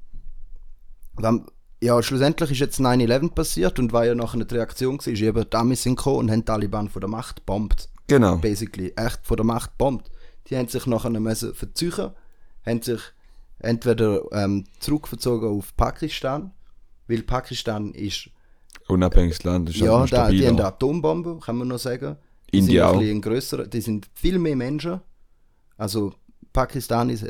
[1.81, 5.45] ja, schlussendlich ist jetzt 9-11 passiert und war ja nachher die Reaktion war, ist eben
[5.49, 7.89] die Amis sind gekommen und haben die Taliban von der Macht bombt.
[8.07, 8.37] Genau.
[8.37, 10.09] Basically, echt von der Macht bombt.
[10.49, 12.11] Die haben sich nachher müssen verziehen,
[12.65, 13.01] haben sich
[13.59, 16.51] entweder ähm, zurückverzogen auf Pakistan,
[17.07, 18.29] weil Pakistan ist
[18.87, 22.17] unabhängiges Land, ist ja, da, die haben eine Atombombe, kann man noch sagen.
[22.51, 24.99] Die India sind ein grösser, die sind viel mehr Menschen.
[25.77, 26.13] Also
[26.51, 27.25] Pakistan ist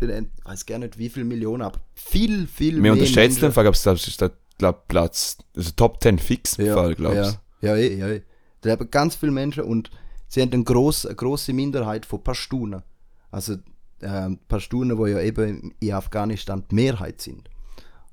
[0.00, 0.08] ich
[0.44, 2.84] weiß gar nicht wie viele Millionen, aber viel, viel mehr.
[2.84, 4.32] Wir unterschätzen den Fall, das ist der
[4.72, 7.66] Platz, also Top 10 fix ja, Fall, glaubst du?
[7.66, 8.08] Ja, ja, ja.
[8.08, 8.20] ja.
[8.60, 9.90] Da haben ganz viele Menschen und
[10.34, 12.82] sie haben eine grosse, eine grosse Minderheit von Pashtunen.
[13.30, 13.54] Also
[14.00, 17.48] äh, Pashtunen, die ja eben in Afghanistan die Mehrheit sind.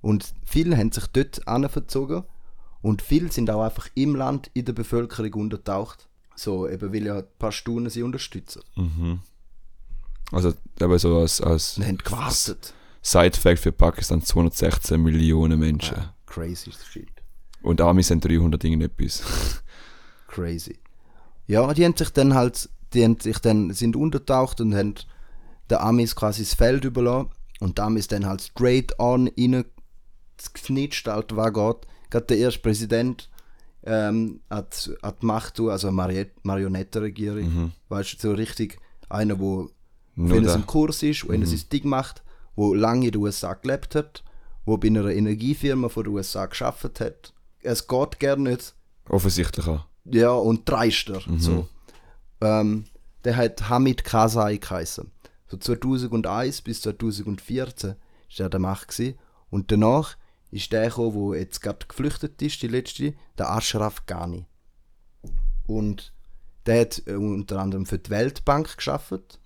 [0.02, 2.24] Und viele haben sich dort anverzogen
[2.82, 6.08] und viele sind auch einfach im Land in der Bevölkerung untertaucht.
[6.36, 8.62] So, eben weil ja Pashtunen sie unterstützen.
[8.76, 9.20] Mhm.
[10.32, 12.74] Also aber so als, als haben gewartet.
[13.02, 15.98] Side-Fact für Pakistan 216 Millionen Menschen.
[15.98, 17.10] Ja, crazy shit.
[17.64, 19.24] Und Amis sind 300 irgendetwas.
[20.28, 20.78] crazy.
[21.52, 24.96] Ja, die haben sich dann halt, die haben sich dann, sind untertaucht und haben
[25.70, 27.30] der Amis quasi das Feld überlassen
[27.60, 31.88] und die Amis dann halt straight on reingeknitscht, halt was geht.
[32.10, 33.30] Gerade der erste Präsident
[33.84, 37.72] ähm, hat, hat Macht, also eine Marionettenregierung, mhm.
[37.90, 38.80] weißt du, so richtig
[39.10, 39.70] einer, wo
[40.16, 41.54] wenn es im Kurs ist, wenn mhm.
[41.54, 42.24] es Ding macht,
[42.56, 44.24] wo lange in den USA gelebt hat,
[44.64, 47.34] wo bei einer Energiefirma von den USA geschafft hat.
[47.62, 48.74] Es geht gerne nicht.
[49.10, 49.91] Offensichtlich auch.
[50.06, 51.22] Ja, und dreister.
[51.26, 51.40] Mhm.
[51.40, 51.68] So.
[52.42, 52.86] Ähm,
[53.24, 55.12] der hat Hamid Karzai geheißen.
[55.48, 57.98] So 2001 bis 2014 war
[58.38, 58.90] er der Macht.
[58.90, 59.18] Gewesen.
[59.50, 60.18] Und danach
[60.50, 64.46] ist der gekommen, der jetzt gerade geflüchtet ist, die letzte, der Ashraf Ghani.
[65.68, 66.14] Und
[66.66, 69.12] der hat äh, unter anderem für die Weltbank geschafft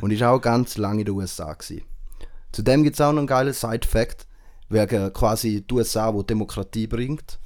[0.00, 1.52] und ist auch ganz lange in den USA.
[1.54, 1.82] Gewesen.
[2.52, 4.26] Zudem gibt es auch noch einen geilen Side-Fact,
[4.68, 7.38] wegen quasi die USA, wo Demokratie bringt.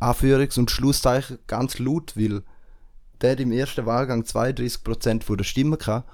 [0.00, 2.42] Anführungs- und Schlusszeichen ganz laut, weil
[3.20, 6.08] der im ersten Wahlgang 32% der Stimmen gehabt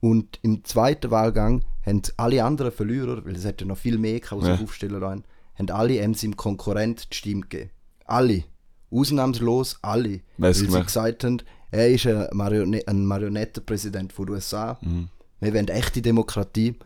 [0.00, 4.42] und im zweiten Wahlgang haben alle anderen Verlierer, weil es hätte noch viel mehr gehabt,
[4.44, 4.54] Ja.
[4.60, 5.24] aufstellen lassen,
[5.58, 7.70] haben alle ihm seinem Konkurrent die Stimme gegeben.
[8.04, 8.44] Alle.
[8.90, 10.14] Ausnahmslos alle.
[10.14, 10.86] Hat's weil sie gemacht?
[10.86, 14.78] gesagt haben, er ist ein, Marione ein Marionettenpräsident von den USA.
[14.80, 15.08] Mhm.
[15.40, 16.76] Wir wollen echte Demokratie.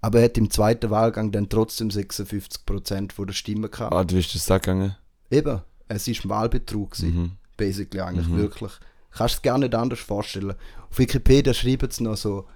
[0.00, 3.92] Aber er hat im zweiten Wahlgang dann trotzdem 56% der Stimmen gehabt.
[3.92, 4.94] Ah, wie ist das da gegangen?
[5.30, 6.92] Eben, es war Wahlbetrug.
[6.92, 7.32] gewesen, Mhm.
[7.56, 8.72] Basically eigentlich, wirklich.
[9.10, 10.54] Kannst du es gar nicht anders vorstellen.
[10.90, 12.46] Auf Wikipedia schreiben sie noch so,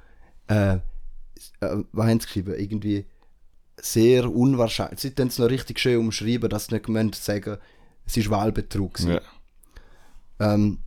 [0.46, 0.78] äh, äh,
[1.92, 2.54] was haben sie geschrieben?
[2.56, 3.06] Irgendwie
[3.80, 5.00] sehr unwahrscheinlich.
[5.00, 7.58] Sie haben es noch richtig schön umschrieben, dass sie nicht sagen
[8.06, 8.94] es ist Wahlbetrug.
[8.94, 9.18] gewesen.
[10.38, 10.54] Ja.
[10.54, 10.78] Ähm,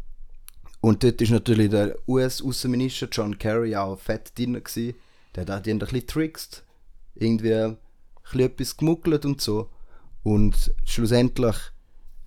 [0.82, 4.94] und dort ist natürlich der US-Außenminister John Kerry auch fett drin gewesen.
[5.36, 6.64] Der hat auch die ein bisschen trickst.
[7.16, 7.78] Irgendwie ein
[8.24, 9.70] bisschen etwas gemuggelt und so.
[10.24, 11.56] Und schlussendlich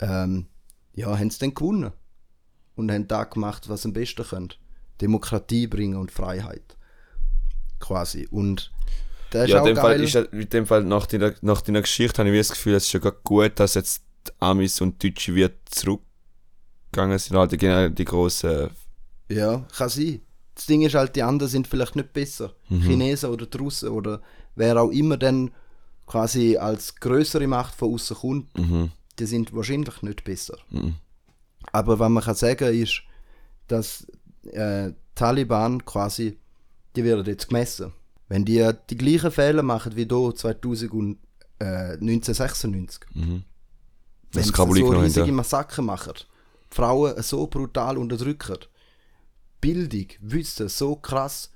[0.00, 0.46] ähm,
[0.94, 1.92] ja, haben sie dann gewonnen.
[2.76, 4.48] Und haben da gemacht, was sie am besten können.
[5.00, 6.76] Demokratie bringen und Freiheit.
[7.80, 8.26] Quasi.
[8.30, 8.70] Und
[9.30, 10.04] das ist Ja, auch in dem Fall geil.
[10.04, 12.84] ist halt- in dem Fall nach deiner, nach deiner Geschichte habe ich das Gefühl, es
[12.86, 17.88] ist ja gut, dass jetzt die Amis und Deutsche wieder zurückgegangen sind, halt die, genau
[17.88, 18.70] die grossen
[19.28, 20.20] Ja, kann sein.
[20.54, 22.54] Das Ding ist halt, die anderen sind vielleicht nicht besser.
[22.68, 24.20] Chinesen oder die Russen oder
[24.56, 25.52] wer auch immer dann
[26.06, 28.90] quasi als größere Macht von außen kommt, Mhm.
[29.18, 30.56] Die sind wahrscheinlich nicht besser.
[31.72, 33.02] Aber was man kann sagen ist,
[33.66, 34.06] dass
[34.52, 36.38] äh, Taliban quasi,
[36.96, 37.92] die werden jetzt gemessen.
[38.28, 41.18] Wenn die die gleichen Fehler machen wie hier 2000 und,
[41.58, 43.42] äh, 1996, Mhm.
[44.32, 45.32] wenn sie so riesige ja.
[45.32, 46.14] Massaker machen,
[46.70, 48.58] Frauen so brutal unterdrücken,
[49.60, 51.50] Bildung, Wissen so krass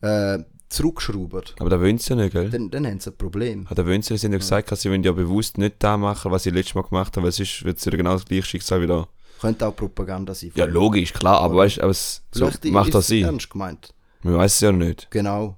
[0.00, 0.38] äh,
[0.72, 2.50] zurückschrauben, Aber da wollen sie ja nicht, gell?
[2.50, 3.66] dann, dann haben sie ein Problem.
[3.68, 5.96] Ah, da wollen sie, sie haben ja gesagt, dass sie wollen ja bewusst nicht da
[5.96, 8.44] machen, was sie letztes Mal gemacht haben, weil sonst wird es wieder genau das gleiche
[8.44, 9.08] Schicksal wieder.
[9.40, 10.52] Könnte auch Propaganda sein.
[10.54, 13.24] Ja, logisch, klar, aber weißt aber es so macht das Sinn.
[13.24, 13.94] ernst gemeint.
[14.22, 15.10] Man weiß es ja nicht.
[15.10, 15.56] Genau.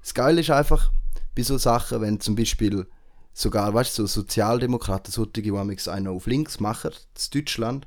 [0.00, 0.90] Das Geile ist einfach,
[1.34, 2.86] bei so Sachen, wenn zum Beispiel
[3.32, 7.86] sogar, weißt du, so Sozialdemokraten, solche, die einen auf links machen, in Deutschland,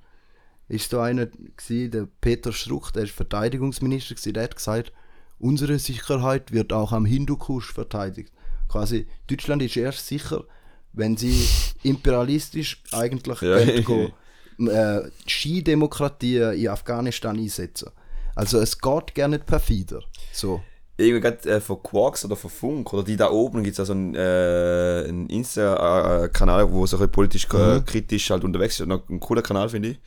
[0.68, 4.94] ist da einer gewesen, der Peter Struck, der ist Verteidigungsminister gewesen, der hat gesagt,
[5.42, 8.32] unsere Sicherheit wird auch am Hindukusch verteidigt.
[8.70, 10.46] Quasi, Deutschland ist erst sicher,
[10.94, 11.48] wenn sie
[11.84, 13.58] imperialistisch eigentlich Ja.
[14.68, 17.90] äh, Skidemokratien in Afghanistan einsetzen.
[18.36, 20.02] Also es geht gerne nicht perfider.
[20.32, 20.62] So.
[20.98, 23.94] Irgendwie gerade äh, von Quarks oder von Funk oder die da oben gibt es also
[23.94, 28.88] einen, äh, einen Insta-Kanal, wo so ein politisch äh, kritisch halt unterwegs ist.
[28.88, 30.00] Ein cooler Kanal, finde ich.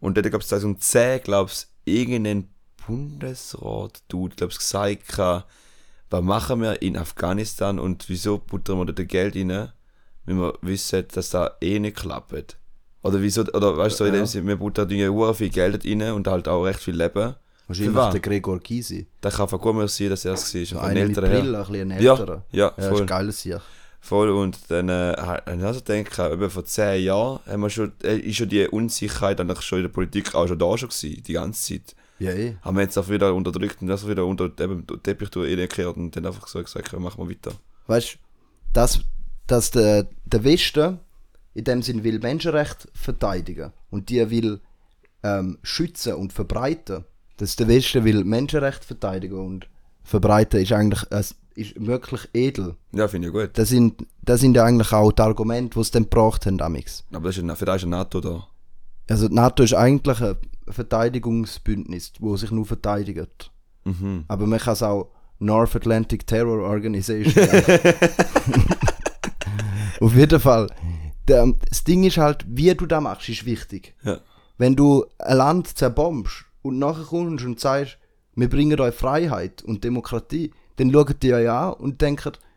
[0.00, 2.53] Und dort gab es 2010, glaube ich, irgendeinen
[2.86, 5.46] Bundesrat-Dude, glaube ich, gesagt, gehabt,
[6.10, 9.72] was machen wir in Afghanistan und wieso buttern wir da Geld rein,
[10.26, 12.56] wenn wir wissen, dass das eh nicht klappt.
[13.02, 14.20] Oder wieso, oder weißt du, so in Ja.
[14.20, 17.34] dem Sinne, wir buttern ja viel Geld rein und halt auch recht viel Leben.
[17.66, 19.06] Wahrscheinlich der Gregor Gysi.
[19.20, 20.90] Da kann von gut sein, dass er es war.
[20.92, 21.40] Älteren her.
[21.40, 22.44] Brille, ein bisschen ein Ja, älterer.
[22.52, 23.00] ja, Ja, voll.
[23.00, 23.60] ist geil hier.
[24.00, 27.92] Voll, und dann äh, habe ich also gedacht, eben vor zehn Jahren haben wir schon,
[28.02, 31.22] äh, ist schon die Unsicherheit eigentlich schon in der Politik auch schon da schon gewesen,
[31.22, 31.96] die ganze Zeit.
[32.24, 32.56] Ja, eh.
[32.62, 36.26] Haben wir jetzt auch wieder unterdrückt und das wieder unter den Teppich durchgekehrt und dann
[36.26, 37.52] einfach so gesagt, ja, machen wir weiter.
[37.86, 38.18] Weißt du,
[38.72, 39.00] dass,
[39.46, 41.00] dass der, der Westen
[41.52, 44.60] in dem Sinn will Menschenrechte verteidigen und die will
[45.22, 47.04] ähm, schützen und verbreiten.
[47.36, 49.68] Dass der Westen will Menschenrechte verteidigen und
[50.02, 52.74] verbreiten ist eigentlich es ist wirklich edel.
[52.92, 53.50] Ja, finde ich gut.
[53.54, 57.04] Das sind, das sind ja eigentlich auch die Argumente, die sie dann gebracht haben amix.
[57.12, 58.48] Aber das ist ja, für das ist ja NATO da.
[59.08, 60.36] Also die NATO ist eigentlich ein
[60.68, 63.50] Verteidigungsbündnis, wo sich nur verteidigt.
[63.84, 64.24] Mhm.
[64.28, 67.48] Aber man kann es auch North Atlantic Terror Organization.
[70.00, 70.68] Auf jeden Fall.
[71.26, 73.94] Das Ding ist halt, wie du das machst, ist wichtig.
[74.02, 74.20] Ja.
[74.58, 77.98] Wenn du ein Land zerbombst und nachher kommst und sagst,
[78.34, 82.02] wir bringen euch Freiheit und Demokratie, dann schauen die euch an und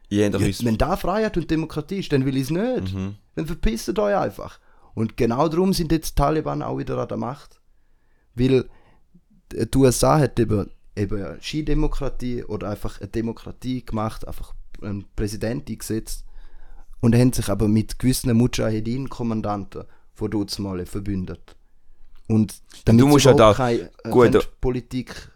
[0.09, 2.93] Ihr doch ja, wenn da Freiheit und Demokratie ist, dann will ich es nicht.
[2.93, 3.15] Mhm.
[3.35, 4.59] Dann verpisst euch einfach.
[4.93, 7.59] Und genau darum sind jetzt die Taliban auch wieder an der Macht.
[8.37, 8.65] Weil
[9.51, 15.69] die USA hat eben, eben eine Skidemokratie oder einfach eine Demokratie gemacht, einfach einen Präsident
[15.69, 16.25] eingesetzt
[17.01, 19.83] und haben sich aber mit gewissen Mujahedin-Kommandanten
[20.13, 21.55] von dort mal verbündet.
[22.27, 25.31] Und damit du musst ja da- überhaupt keine, äh, gut, Politik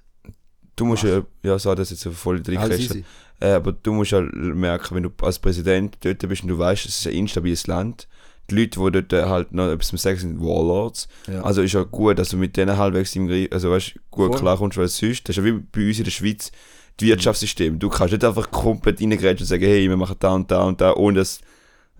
[0.75, 3.03] Du musst ja, ja, so das jetzt voll easy.
[3.39, 6.85] Äh, aber du musst ja merken, wenn du als Präsident dort bist und du weißt,
[6.85, 8.07] es ist ein instabiles Land,
[8.51, 11.07] die Leute, die dort äh, halt noch etwas sagen, sind Warlords.
[11.27, 11.41] Ja.
[11.41, 14.39] Also ist ja gut, dass du mit denen halbwegs im Griff, also weißt, gut Voll.
[14.39, 16.51] klarkommst, weil sonst, das ist ja wie bei uns in der Schweiz,
[16.97, 17.79] das Wirtschaftssystem.
[17.79, 20.79] Du kannst nicht einfach komplett reingrätschen und sagen, hey, wir machen da und da und
[20.81, 21.41] da, ohne dass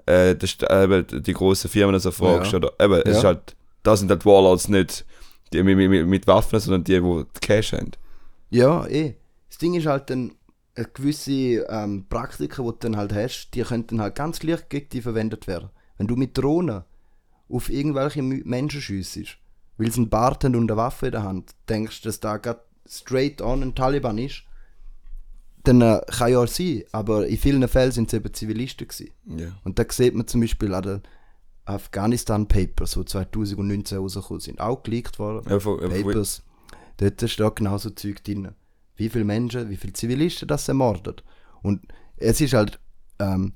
[0.06, 2.52] äh, das, äh, die grossen Firmen das fragst.
[2.52, 2.58] Ja.
[2.58, 3.30] Oder, eben, es ist Ja.
[3.30, 5.06] halt, da sind halt Warlords nicht
[5.54, 7.92] die mit, mit, mit Waffen, sondern die, die Cash haben.
[8.50, 9.16] Ja, eh.
[9.50, 10.34] Das Ding ist halt dann,
[10.76, 14.90] äh, gewisse ähm, Praktiken, die du dann halt hast, die könnten halt ganz leicht gegen
[14.90, 15.70] dich verwendet werden.
[16.02, 16.82] Wenn du mit Drohnen
[17.48, 19.38] auf irgendwelche Menschen schiessest,
[19.78, 22.62] weil sie einen Bart haben und eine Waffe in der Hand, denkst, dass da gerade
[22.90, 24.42] straight on ein Taliban ist,
[25.64, 29.12] dann äh, kann ja sein, aber in vielen Fällen sind es eben Zivilisten gewesen.
[29.28, 29.50] Ja.
[29.64, 31.02] Und da sieht man zum Beispiel an den
[31.66, 35.48] Afghanistan Papers, die 2019 rausgekommen sind, auch geleakt worden.
[35.48, 36.42] Ja, von- Papers.
[36.98, 38.56] Dort steht genau so Zeug drin.
[38.96, 41.24] Wie viele Menschen, wie viele Zivilisten das ermordet.
[41.62, 41.82] Und
[42.18, 42.80] es ist halt,
[43.20, 43.54] ähm,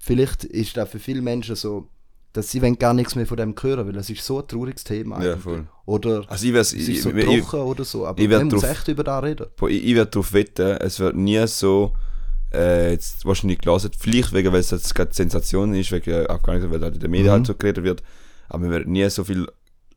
[0.00, 1.88] vielleicht ist das für viele Menschen so,
[2.32, 5.20] dass sie gar nichts mehr von dem hören, weil es ist so ein trauriges Thema.
[5.22, 5.42] Ja, eigentlich.
[5.42, 5.66] voll.
[5.86, 8.62] Oder Also ich weiß, es ich, so ich, ich, oder so, aber ich man muss
[8.62, 9.46] drauf- echt über das reden.
[9.68, 11.92] Ich, ich werde darauf wetten, es wird nie so,
[12.54, 16.80] äh, jetzt wahrscheinlich gelesen, vielleicht wegen, weil es jetzt gerade Sensation ist, wegen Afghanistan, weil
[16.82, 17.32] halt in den Medien Mhm.
[17.32, 18.02] halt so geredet wird,
[18.48, 19.46] aber wir werden nie so viel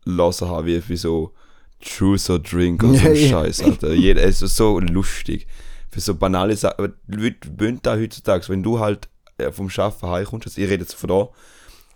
[0.05, 1.33] lassen haben wie für so
[1.81, 3.29] Truth or Drink oder so Ja, ja.
[3.29, 3.93] Scheiß, Alter.
[3.93, 5.45] Jeder, es ist so lustig.
[5.91, 9.07] Für so banale Sachen, aber die Leute da heutzutage, wenn du halt
[9.51, 11.29] vom Schaffen heimkommst, also ich rede jetzt von da,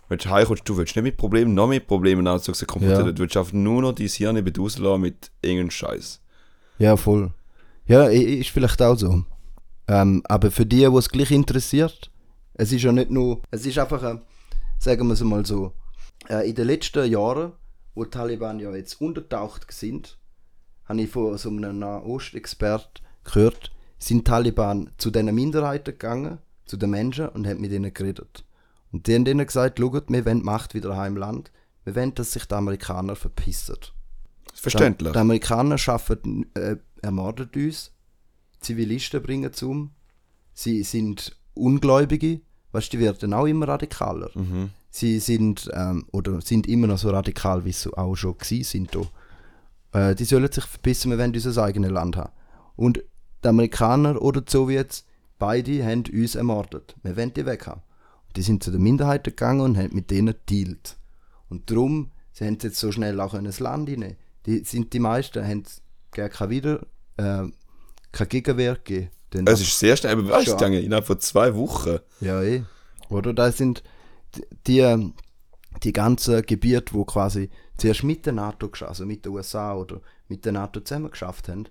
[0.08, 3.12] wenn du heimkommst, du willst nicht mit Problemen, noch mit Problemen anzugsehen, konfrontiert, Ja.
[3.12, 6.20] du willst einfach nur noch dein Hirn nicht rauslassen mit irgendeinem Scheiß.
[6.78, 7.32] Ja, voll.
[7.86, 9.24] Ja, ist vielleicht auch so.
[9.86, 12.10] Ähm, aber für die, die es gleich interessiert,
[12.54, 14.20] es ist ja nicht nur, es ist einfach, ein,
[14.78, 15.72] sagen wir es mal so,
[16.28, 17.52] äh, in den letzten Jahren,
[17.94, 20.18] wo die Taliban ja jetzt untertaucht sind,
[20.86, 26.76] habe ich von so einem Nahost-Expert gehört, sind die Taliban zu diesen Minderheiten gegangen, zu
[26.76, 28.44] den Menschen und haben mit ihnen geredet.
[28.92, 31.50] Und die haben ihnen gesagt, schaut, wir wollen die Macht wieder heim im Land,
[31.84, 33.76] wir wollen, dass sich die Amerikaner verpissen.
[34.54, 35.12] Verständlich.
[35.12, 37.92] Die Amerikaner schaffen, äh, ermorden uns,
[38.60, 39.90] Zivilisten bringen es um,
[40.52, 42.40] sie sind Ungläubige,
[42.72, 44.30] weißt die werden auch immer radikaler.
[44.34, 44.70] Mhm.
[44.90, 48.94] Sie sind, ähm, oder sind immer noch so radikal, wie sie auch schon gewesen sind.
[48.94, 50.10] da.
[50.10, 52.32] Äh, die sollen sich verpissen, wir wollen unser eigenes Land haben.
[52.76, 53.02] Und
[53.44, 55.04] die Amerikaner oder die Sowjets,
[55.38, 56.94] beide haben uns ermordet.
[57.02, 57.82] Wir wollen die weg haben.
[58.36, 60.96] Die sind zu den Minderheiten gegangen und haben mit denen dealt.
[61.48, 64.16] Und darum, sie haben jetzt so schnell auch ein Land rein.
[64.46, 65.64] Die sind die meisten, haben
[66.12, 66.86] gar kein wieder,
[67.16, 67.44] äh,
[68.12, 69.10] kein Gegenwehr gegeben.
[69.46, 71.98] Es ist sehr schnell, aber weißt du, innerhalb von zwei Wochen.
[72.20, 72.62] ja, eh.
[73.10, 73.82] Oder da sind
[74.36, 75.12] die, die,
[75.82, 80.44] die ganzen Gebiete, wo quasi zuerst mit der NATO, also mit den USA oder mit
[80.44, 81.68] der NATO zusammen geschafft haben,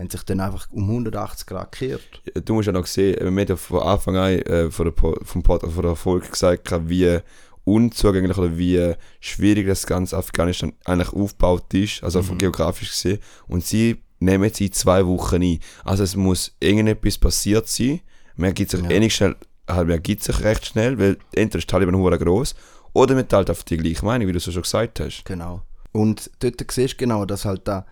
[0.00, 2.22] haben sich dann einfach um 180 Grad gekehrt.
[2.44, 5.18] Du musst ja noch sehen, wir haben ja von Anfang an äh, von der, Po-
[5.22, 7.18] vom Pod, von der Folge gesagt, wie
[7.64, 13.18] unzugänglich oder wie schwierig das ganze Afghanistan eigentlich aufgebaut ist, also von geografisch gesehen.
[13.46, 15.58] Und sie nehmen in zwei Wochen ein.
[15.84, 18.00] Also es muss irgendetwas passiert sein.
[18.36, 18.90] Man gibt sich Ja.
[18.90, 19.36] eh nicht schnell,
[19.68, 22.54] halt, man gibt sich recht schnell, weil entweder ist Taliban hure groß
[22.94, 25.24] oder man teilt auf die gleiche Meinung, wie du so schon gesagt hast.
[25.24, 25.62] Genau.
[25.92, 27.86] Und dort siehst du genau, dass halt da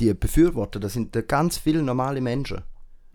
[0.00, 2.62] die Befürworter, das sind ganz viele normale Menschen.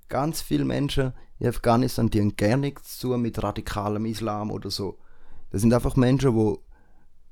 [0.08, 4.70] Ganz viele Menschen in Afghanistan, die haben gar nichts zu tun mit radikalem Islam oder
[4.70, 4.98] so.
[5.50, 6.64] Das sind einfach Menschen, wo,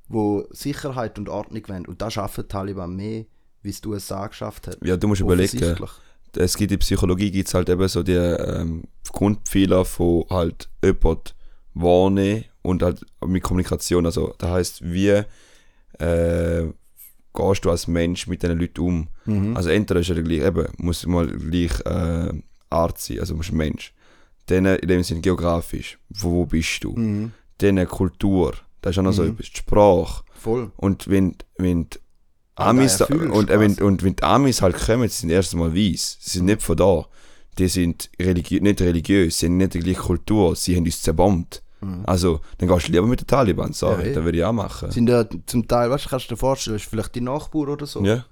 [0.07, 1.85] wo Sicherheit und Ordnung wollen.
[1.85, 3.25] Und da schaffen Taliban mehr,
[3.61, 4.77] wie es die USA geschafft hat.
[4.83, 5.77] Ja, du musst überlegen,
[6.35, 11.35] es gibt in Psychologie gibt's halt eben so die ähm, Grundpfeiler von halt jemand
[11.75, 14.05] wahrnehmen und halt mit Kommunikation.
[14.05, 15.23] Also das heißt, wie
[15.99, 16.73] äh,
[17.33, 19.07] gehst du als Mensch mit diesen Leuten um?
[19.25, 19.55] Mhm.
[19.57, 22.33] Also entweder ist er gleich, eben, muss mal gleich äh,
[22.69, 23.93] Art sein, also musst ein Mensch.
[24.47, 26.93] Dann in dem Sinne geografisch, wo, wo bist du?
[26.93, 27.31] Mhm.
[27.59, 29.29] Dann Kultur, das ist auch noch so Mhm.
[29.31, 30.23] etwas, die Sprache.
[30.33, 30.71] Voll.
[30.75, 31.99] Und wenn, wenn die
[32.55, 35.53] Ah, Amis, erfüllst und, äh, wenn, und wenn die Amis halt kommen, sie sind erst
[35.53, 36.17] einmal weiß.
[36.19, 37.07] Sie sind nicht von da.
[37.57, 41.63] Die sind religi nicht religiös, sie haben nicht die gleiche Kultur, sie haben uns zerbombt.
[41.83, 42.03] Mhm.
[42.05, 44.91] Also, dann gehst du lieber mit den Taliban, sorry, Ja, das würde ich auch machen.
[44.91, 47.85] Sind ja zum Teil, weißt du, kannst du dir vorstellen, ist vielleicht die Nachbar oder
[47.85, 48.03] so.
[48.03, 48.25] Ja,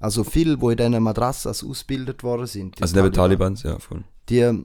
[0.00, 2.78] Also viele, die in diesen Madrassas ausgebildet worden sind.
[2.78, 4.04] die also neben Talibans, ja, voll.
[4.28, 4.64] die,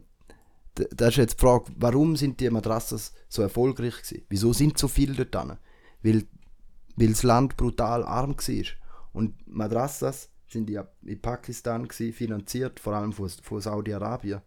[0.96, 4.26] da ist jetzt die Frage, warum sind die Madrassas so erfolgreich gewesen?
[4.30, 5.58] Wieso sind so viele dort dran?
[6.02, 6.24] Weil,
[6.96, 8.66] weil das Land brutal arm war.
[9.14, 14.42] Und Madrassas sind ja in Pakistan gewesen, finanziert, vor allem von, von Saudi-Arabien,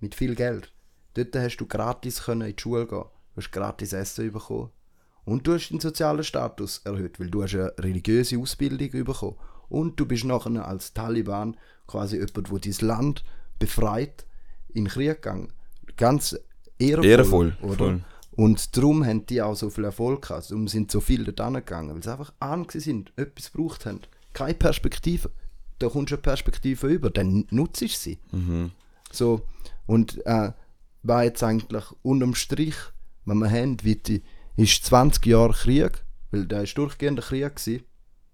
[0.00, 0.72] mit viel Geld.
[1.14, 3.04] Dort hast du gratis können in die Schule gehen,
[3.40, 4.70] hast gratis Essen bekommen.
[5.24, 9.36] Und du hast den sozialen Status erhöht, weil du hast eine religiöse Ausbildung bekommen.
[9.68, 13.24] Und du bist nachher als Taliban quasi jemand, der dein Land
[13.58, 14.26] befreit,
[14.68, 15.52] in den Krieg gegangen.
[15.96, 16.36] Ganz
[16.78, 17.10] ehrenvoll.
[17.10, 17.76] Ehrenvoll, oder?
[17.76, 18.04] voll.
[18.32, 20.50] Und darum haben die auch so viel Erfolg gehabt.
[20.50, 24.00] Darum sind so viele dort angegangen, weil sie einfach arm sind, etwas gebraucht haben.
[24.32, 25.30] Keine Perspektive.
[25.78, 28.18] Da kommst du eine Perspektive über, dann nutzt du sie.
[28.32, 28.70] Mhm.
[29.10, 29.42] So,
[29.86, 30.52] und äh,
[31.02, 32.76] war jetzt eigentlich unterm Strich,
[33.24, 34.22] wenn wir haben, wie die,
[34.56, 37.84] ist 20 Jahre Krieg, weil der ist durchgehender Krieg gewesen,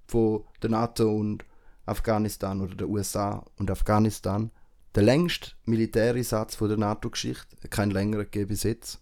[0.06, 1.44] von der NATO und
[1.84, 4.50] Afghanistan oder der USA und Afghanistan.
[4.94, 9.00] Der längste Militäreinsatz von der NATO-Geschichte, kein längerer gegeben bis jetzt.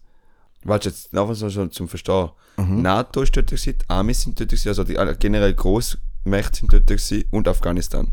[0.63, 2.31] Warte, jetzt noch was schon zum Verstehen.
[2.57, 6.87] NATO ist dort gewesen, die Amis sind dort gewesen, also die generell Großmächte sind dort
[6.87, 8.11] gewesen und Afghanistan.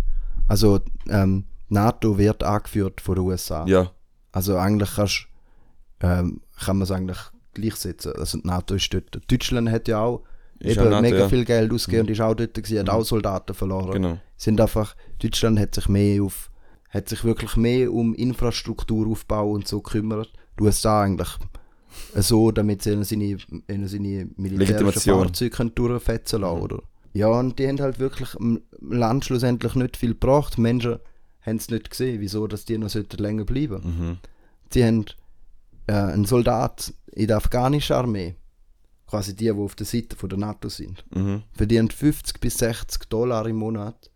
[0.48, 3.64] Also ähm, NATO wird angeführt von den USA.
[3.66, 3.90] Ja.
[4.32, 5.28] Also eigentlich kannst,
[6.00, 7.18] ähm, kann man es eigentlich
[7.54, 8.12] gleichsetzen.
[8.16, 9.20] Also die NATO ist dort.
[9.30, 10.22] Deutschland hat ja auch
[10.58, 11.24] Ist eben NATO, mega ja.
[11.26, 11.30] Mhm.
[11.30, 13.92] viel Geld ausgegeben und ist auch dort gewesen, hat auch Soldaten verloren.
[13.92, 14.18] Genau.
[14.36, 16.50] Sind einfach, Deutschland hat sich mehr auf,
[16.90, 20.32] hat sich wirklich mehr um Infrastrukturaufbau und so gekümmert.
[20.58, 21.28] Die USA eigentlich
[22.14, 23.36] so, damit sie seine,
[23.88, 25.12] seine, militärischen.
[25.14, 26.62] Fahrzeuge können durchfetzen lassen, Mhm.
[26.62, 26.82] oder?
[27.14, 30.56] Ja, und die haben halt wirklich im Land schlussendlich nicht viel gebracht.
[30.56, 30.98] Menschen
[31.42, 34.18] haben es nicht gesehen, wieso dass die noch sollten länger bleiben Mhm.
[34.72, 35.04] Sie haben
[35.86, 38.34] äh, einen Soldat in der afghanischen Armee,
[39.06, 41.42] quasi die, die auf der Seite von der NATO sind, Mhm.
[41.52, 44.10] verdienen 50 bis 60 Dollar im Monat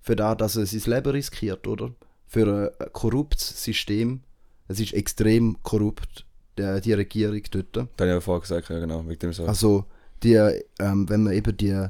[0.00, 1.92] für das, dass er sein Leben riskiert, oder?
[2.26, 4.22] Für ein korruptes System.
[4.68, 6.24] Es ist extrem korrupt,
[6.56, 7.76] der, die Regierung dort.
[7.76, 9.46] Das habe ich ja vorher gesagt, ja genau, wegen dem so.
[9.46, 9.84] Also,
[10.22, 10.34] die,
[10.80, 11.86] ähm, wenn man eben die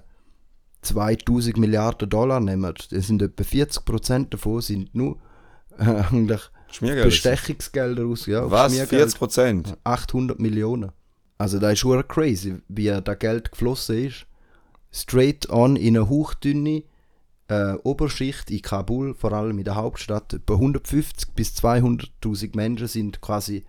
[0.82, 5.16] 2000 Milliarden Dollar nimmt, dann sind etwa 40% davon sind nur
[5.78, 6.40] äh, eigentlich.
[6.80, 8.26] Bestechungsgelder aus.
[8.26, 8.72] Ja, Was?
[8.72, 9.00] Schmiergeld.
[9.00, 9.76] 40 Prozent?
[9.84, 10.92] 800 Millionen.
[11.38, 14.26] Also da ist schon crazy, wie da Geld geflossen ist.
[14.92, 16.84] Straight on in eine hauchdünne
[17.48, 20.32] äh, Oberschicht in Kabul, vor allem in der Hauptstadt.
[20.34, 23.64] Etwa 150 bis 200.000 Menschen sind quasi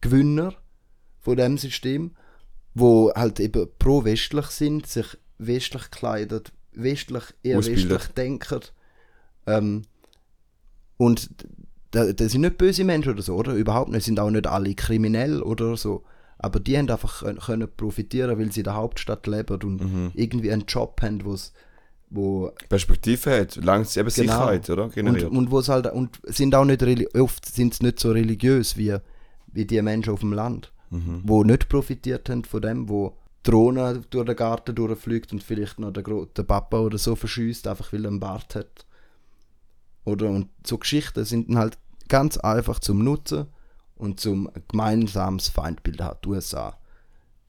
[0.00, 0.54] Gewinner
[1.20, 2.12] von dem System,
[2.74, 6.42] wo halt eben pro-westlich sind, sich westlich kleiden,
[6.72, 7.90] westlich eher Ausbildet.
[7.90, 8.60] westlich denken.
[9.46, 9.82] Ähm,
[10.96, 11.28] und
[11.90, 13.54] das, das sind nicht böse Menschen oder so, oder?
[13.54, 14.04] Überhaupt nicht.
[14.04, 16.04] Sind auch nicht alle kriminell oder so.
[16.38, 20.10] Aber die haben einfach können, können profitieren, weil sie in der Hauptstadt leben und Mhm.
[20.14, 21.52] irgendwie einen Job haben, wo's,
[22.10, 24.32] wo Perspektive hat, langt eben Genau.
[24.32, 24.84] Sicherheit, oder?
[24.84, 25.30] und, Generiert.
[25.30, 26.82] und wo's halt und sind auch nicht
[27.16, 28.96] oft sind sie nicht so religiös wie,
[29.52, 31.22] wie die Menschen auf dem Land, Mhm.
[31.24, 35.92] wo nicht profitiert haben von dem, wo Drohne durch den Garten durchfliegt und vielleicht noch
[35.92, 38.84] der, der Papa oder so verschießt, einfach weil er einen Bart hat.
[40.08, 41.78] Oder und so Geschichten sind dann halt
[42.08, 43.46] ganz einfach zum Nutzen
[43.96, 46.78] und zum gemeinsames Feindbild hat, die USA.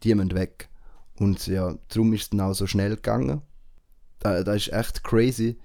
[0.04, 0.70] Die müssen weg.
[1.18, 3.42] Und ja, darum ist es dann auch so schnell gegangen.
[4.20, 5.58] Da, da ist echt crazy.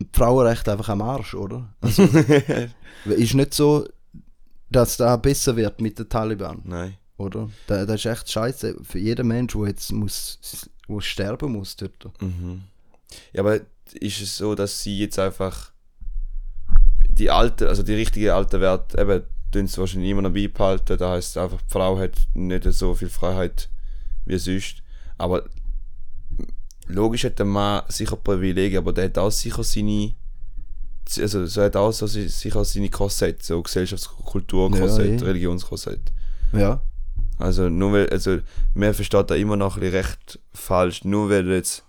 [0.00, 1.72] Die Frauenrechte einfach am Arsch, oder?
[1.80, 2.02] Also,
[3.04, 3.86] ist nicht so,
[4.70, 6.96] dass da besser wird mit den Taliban, Nein.
[7.16, 7.48] oder?
[7.68, 12.20] Da, das ist echt scheiße für jeden Mensch, der jetzt muss, wo sterben muss dort.
[12.20, 12.62] Mhm.
[13.32, 13.60] Ja, aber
[13.92, 15.73] ist es so, dass sie jetzt einfach
[17.14, 20.98] die alte, also die richtige alte Wert, eben, tun sie wahrscheinlich immer noch beibehalten.
[20.98, 23.68] Da heißt einfach, die Frau hat nicht so viel Freiheit
[24.24, 24.82] wie sonst.
[25.16, 25.44] Aber
[26.86, 30.14] logisch hat der Mann sicher Privilegien, aber der hat auch sicher seine.
[31.18, 35.28] Also, so hat auch so si- sicher seine Korsett, so Gesellschaftskulturkorsett, Ja, eh.
[35.30, 36.00] Religionskorsett.
[36.52, 36.80] Ja.
[37.38, 38.38] Also nur weil, also
[38.74, 41.84] mir versteht da immer noch ein recht falsch, nur weil jetzt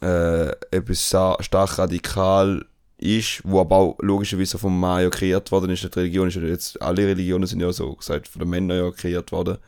[0.00, 2.64] äh, etwas stark radikal
[3.02, 6.42] ist, wo aber auch logischerweise vom Mann ja kreiert worden ist, die Religion ist ja
[6.42, 9.58] jetzt, alle Religionen sind ja so gesagt, von den Männern ja kreiert worden.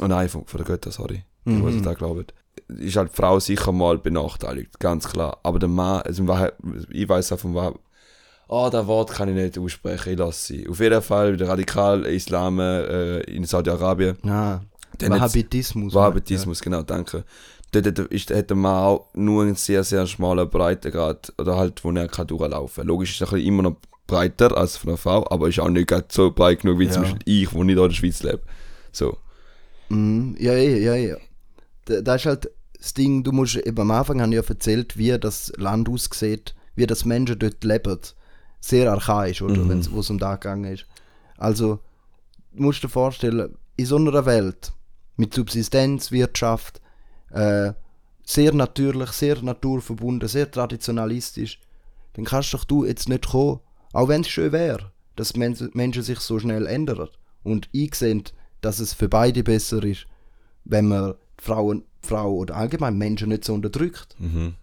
[0.00, 1.24] Oh nein, von, von den Göttern, sorry.
[1.44, 1.64] Ich Mhm.
[1.64, 2.26] weiß nicht, da glauben.
[2.78, 5.38] Ist halt die Frau sicher mal benachteiligt, ganz klar.
[5.42, 6.24] Aber der Mann, also
[6.90, 7.74] ich weiß auch von wahr,
[8.48, 10.68] oh, das Wort kann ich nicht aussprechen, ich lasse sie.
[10.68, 14.62] Auf jeden Fall, der radikale Islam äh, in Saudi-Arabien, Ja.
[15.00, 15.94] Jetzt- Wahhabitismus.
[15.94, 17.24] Wahhabitismus, genau, danke.
[17.72, 21.90] Dort ist, hat der Mann auch nur einen sehr, sehr schmalen Breitengrad, oder halt, wo
[21.90, 22.86] er kann durchlaufen kann.
[22.86, 26.30] Logisch ist er immer noch breiter als von einer Frau, aber ist auch nicht so
[26.30, 27.08] breit genug wie zum Ja.
[27.08, 28.42] Beispiel ich, wo nicht in der Schweiz lebe.
[28.92, 29.16] So.
[29.88, 29.96] Ja.
[29.96, 30.36] Mhm.
[30.38, 31.16] Ja, ja, ja, ja.
[31.86, 34.98] Da, da ist halt das Ding, du musst, eben am Anfang habe ich ja erzählt,
[34.98, 37.98] wie das Land aussieht, wie das Menschen dort leben.
[38.60, 39.56] Sehr archaisch, oder?
[39.56, 39.68] Mhm.
[39.68, 40.86] Wenn's, wo es um da gegangen ist.
[41.38, 41.78] Also,
[42.52, 44.72] du musst dir vorstellen, in so einer Welt
[45.16, 46.81] mit Subsistenzwirtschaft,
[47.32, 47.72] äh,
[48.24, 51.60] sehr natürlich, sehr naturverbunden, sehr traditionalistisch,
[52.14, 53.60] dann kannst doch du jetzt nicht kommen,
[53.92, 57.08] auch wenn es schön wäre, dass Men Menschen sich so schnell ändern
[57.42, 58.24] und einsehen,
[58.60, 60.06] dass es für beide besser ist,
[60.64, 64.14] wenn man Frauen, Frau oder allgemein Menschen nicht so unterdrückt.
[64.18, 64.54] Mhm.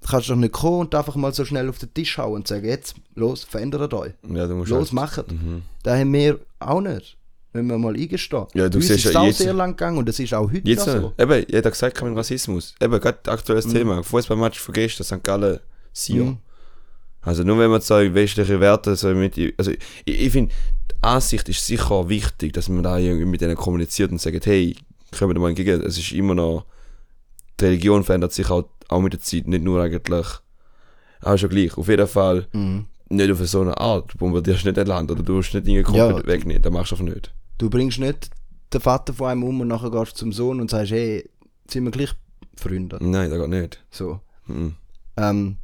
[0.00, 2.48] Du kannst doch nicht kommen und einfach mal so schnell auf den Tisch hauen und
[2.48, 4.12] sagen, jetzt, los, verändert euch.
[4.28, 5.30] Ja, Los, halt, macht.
[5.30, 5.62] Mhm.
[5.84, 7.16] Das haben wir auch nicht.
[7.54, 8.46] Müssen wir mal eingestehen.
[8.54, 10.50] Ja, du Uns siehst ist ja auch jetzt- sehr lang gegangen und es ist auch
[10.50, 11.12] heute Jetzt, so.
[11.18, 12.74] eben, jeder hat gesagt, kein Rassismus.
[12.80, 13.72] Eben, gerade aktuelles Mhm.
[13.72, 14.02] Thema.
[14.02, 15.22] Fußballmatch von gestern, St.
[15.22, 15.58] Gallen,
[15.92, 16.26] Sion.
[16.28, 16.38] Mhm.
[17.20, 20.52] Also nur wenn man so westliche Werte so mit, also ich, ich finde,
[20.90, 24.74] die Ansicht ist sicher wichtig, dass man da irgendwie mit denen kommuniziert und sagt, hey,
[25.16, 25.82] kommen wir mal entgegen.
[25.82, 26.64] Es ist immer noch,
[27.60, 30.26] die Religion verändert sich auch, auch mit der Zeit, nicht nur eigentlich,
[31.20, 31.76] auch schon gleich.
[31.76, 32.86] Auf jeden Fall Mhm.
[33.10, 34.12] nicht auf so eine Art.
[34.14, 36.26] Du bombardierst nicht ein Land oder du musst nicht irgendwie komplett Ja.
[36.26, 36.62] wegnehmen.
[36.62, 37.32] Das machst du einfach nicht.
[37.62, 38.28] Du bringst nicht
[38.72, 41.30] den Vater von einem um und nachher gehst du zum Sohn und sagst, hey,
[41.70, 42.12] sind wir gleich
[42.56, 42.98] Freunde.
[43.00, 43.84] Nein, das geht nicht.
[43.88, 44.18] So.
[44.48, 44.74] Mhm.
[45.16, 45.58] Ähm,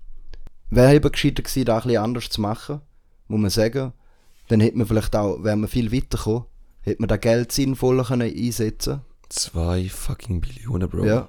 [0.70, 2.82] wäre eben gescheiter gewesen, da ein bisschen anders zu machen,
[3.26, 3.92] muss man sagen.
[4.46, 6.44] Dann hätte man vielleicht auch, wäre man viel weitergekommen,
[6.82, 11.04] hätte man das Geld sinnvoller können einsetzen Zwei fucking Billionen, Bro.
[11.04, 11.28] Ja,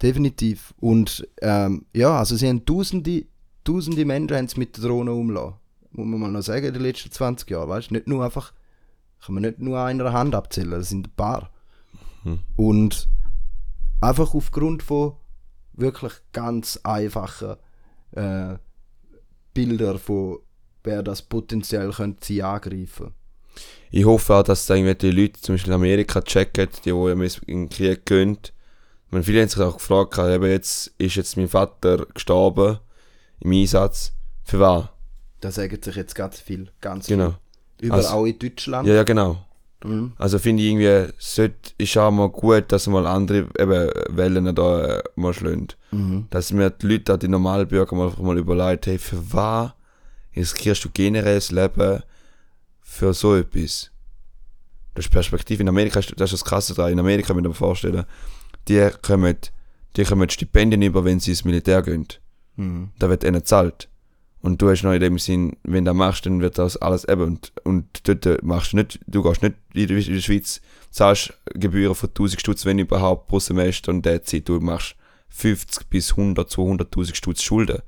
[0.00, 0.72] definitiv.
[0.80, 3.26] Und ähm, ja, also sie haben tausende,
[3.62, 5.56] tausende Menschen haben mit der Drohne umlassen.
[5.90, 7.94] Muss man mal noch sagen, in den letzten 20 Jahren, weißt du?
[7.96, 8.54] Nicht nur einfach,
[9.24, 11.50] kann man nicht nur an einer Hand abzählen, das sind ein paar.
[12.24, 12.40] Mhm.
[12.56, 13.08] Und
[14.00, 15.14] einfach aufgrund von
[15.72, 17.56] wirklich ganz einfachen
[18.12, 18.56] äh,
[19.54, 20.38] Bildern von
[20.84, 23.12] wer das potenziell könnte sie angreifen.
[23.90, 27.62] Ich hoffe auch, dass da irgendwelche Leute, zum Beispiel in Amerika, checken, die, die in
[27.64, 28.38] den Krieg gehen.
[29.10, 32.78] Meine, viele haben sich auch gefragt, eben jetzt ist jetzt mein Vater gestorben
[33.40, 34.12] im Einsatz.
[34.44, 34.88] Für was?
[35.40, 37.30] Da sagen sich jetzt ganz viel, ganz Genau.
[37.30, 37.38] viel.
[37.80, 38.86] Überall Also- auch in Deutschland.
[38.88, 39.42] Ja, ja, genau.
[39.84, 40.12] Mhm.
[40.16, 44.98] Also finde ich irgendwie, sollte, ist auch mal gut, dass mal andere eben Wellen da
[44.98, 45.68] äh, mal schlagen.
[45.90, 46.26] Mhm.
[46.30, 49.72] Dass mir die Leute, die normalen Bürger mal, mal überlegen, hey, für was
[50.34, 52.02] riskierst du generell das Leben
[52.80, 53.90] für so etwas?
[54.94, 55.62] Das ist Perspektive.
[55.62, 56.90] In Amerika ist das ist das Krasse dran.
[56.92, 58.04] In Amerika, muss ich mir vorstellen,
[58.66, 59.36] die kommen,
[59.94, 62.08] die kommen Stipendien über, wenn sie ins Militär gehen.
[62.56, 62.88] Mhm.
[62.98, 63.88] Da wird ihnen gezahlt.
[64.46, 67.04] Und du hast noch in dem Sinn, wenn du das machst, dann wird das alles
[67.08, 67.22] eben.
[67.22, 70.60] Und, und dort machst du nicht, du gehst nicht in der, in der Schweiz,
[70.92, 74.48] zahlst Gebühren von 1000 Stutz, wenn überhaupt, pro Semester und der Zeit.
[74.48, 74.94] Du machst
[75.30, 77.78] 50 bis 100, 200.000 Stutz Schulden,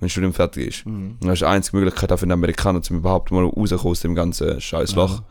[0.00, 0.84] wenn das Studium fertig ist.
[0.86, 1.16] Mhm.
[1.20, 4.16] Das ist die einzige Möglichkeit auch für den Amerikaner, um überhaupt mal rauszukommen aus dem
[4.16, 5.22] ganzen scheiß Loch.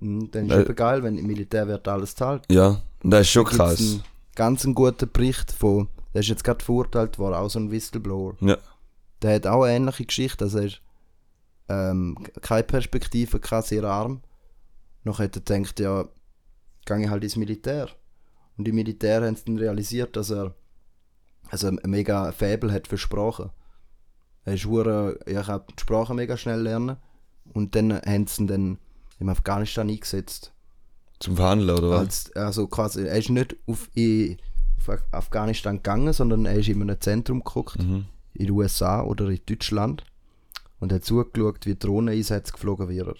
[0.00, 0.30] Mhm.
[0.32, 2.42] Dann ist Äh, eben geil, wenn im Militär wird alles zahlt.
[2.50, 3.80] Ja, das ist schon Gibt's krass.
[3.80, 4.02] einen
[4.34, 8.34] ganz einen guten Bericht von, der ist jetzt gerade verurteilt worden, auch so ein Whistleblower.
[8.40, 8.58] Ja.
[9.22, 10.70] Der hat auch eine ähnliche Geschichte, also er
[11.68, 14.22] ähm, keine Perspektive, kein sehr arm.
[15.04, 16.08] Noch hat er gedacht, ja,
[16.86, 17.88] gehe ich halt ins Militär.
[18.56, 20.54] Und im Militär haben sie dann realisiert, dass er
[21.50, 23.50] also ein mega Faible hat für Sprachen.
[24.44, 26.96] Er ist hure, ja, ich die Sprache mega schnell lernen.
[27.52, 28.78] Und dann haben sie ihn dann
[29.18, 30.52] in Afghanistan eingesetzt.
[31.18, 31.98] Zum Verhandeln, oder was?
[32.00, 34.38] Als, also quasi, er ist nicht auf, in,
[34.78, 38.06] auf Af- Afghanistan gegangen, sondern er ist in einem Zentrum geguckt, Mhm.
[38.40, 40.04] In den USA oder in Deutschland
[40.80, 43.14] und hat zugeschaut, wie Drohneneinsätze geflogen werden.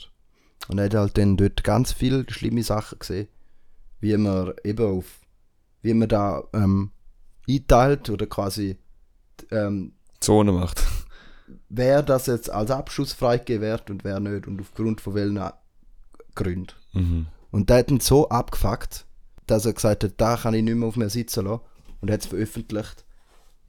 [0.68, 3.28] Und er hat halt dann dort ganz viele schlimme Sachen gesehen,
[4.00, 5.20] wie man eben auf,
[5.82, 6.90] wie man da ähm,
[7.48, 8.76] einteilt oder quasi
[9.50, 10.82] ähm, Zone macht.
[11.68, 15.50] wer das jetzt als Abschuss wird und wer nicht und aufgrund von welchen
[16.34, 16.74] Gründen.
[16.92, 17.26] Mhm.
[17.50, 19.06] Und der hat ihn so abgefuckt,
[19.46, 21.62] dass er gesagt hat, da kann ich nicht mehr auf mir sitzen lassen.
[22.00, 23.04] Und hat es veröffentlicht.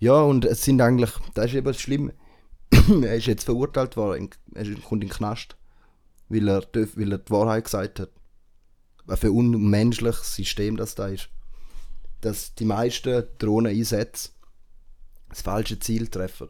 [0.01, 2.13] Ja, und es sind eigentlich, das ist eben das Schlimme,
[3.03, 5.55] er ist jetzt verurteilt worden, er kommt in den Knast,
[6.27, 8.09] weil er, weil er die Wahrheit gesagt hat.
[9.05, 11.29] Was für ein unmenschliches System das da ist.
[12.21, 14.29] Dass die meisten Drohneneinsätze
[15.29, 16.47] das falsche Ziel treffen.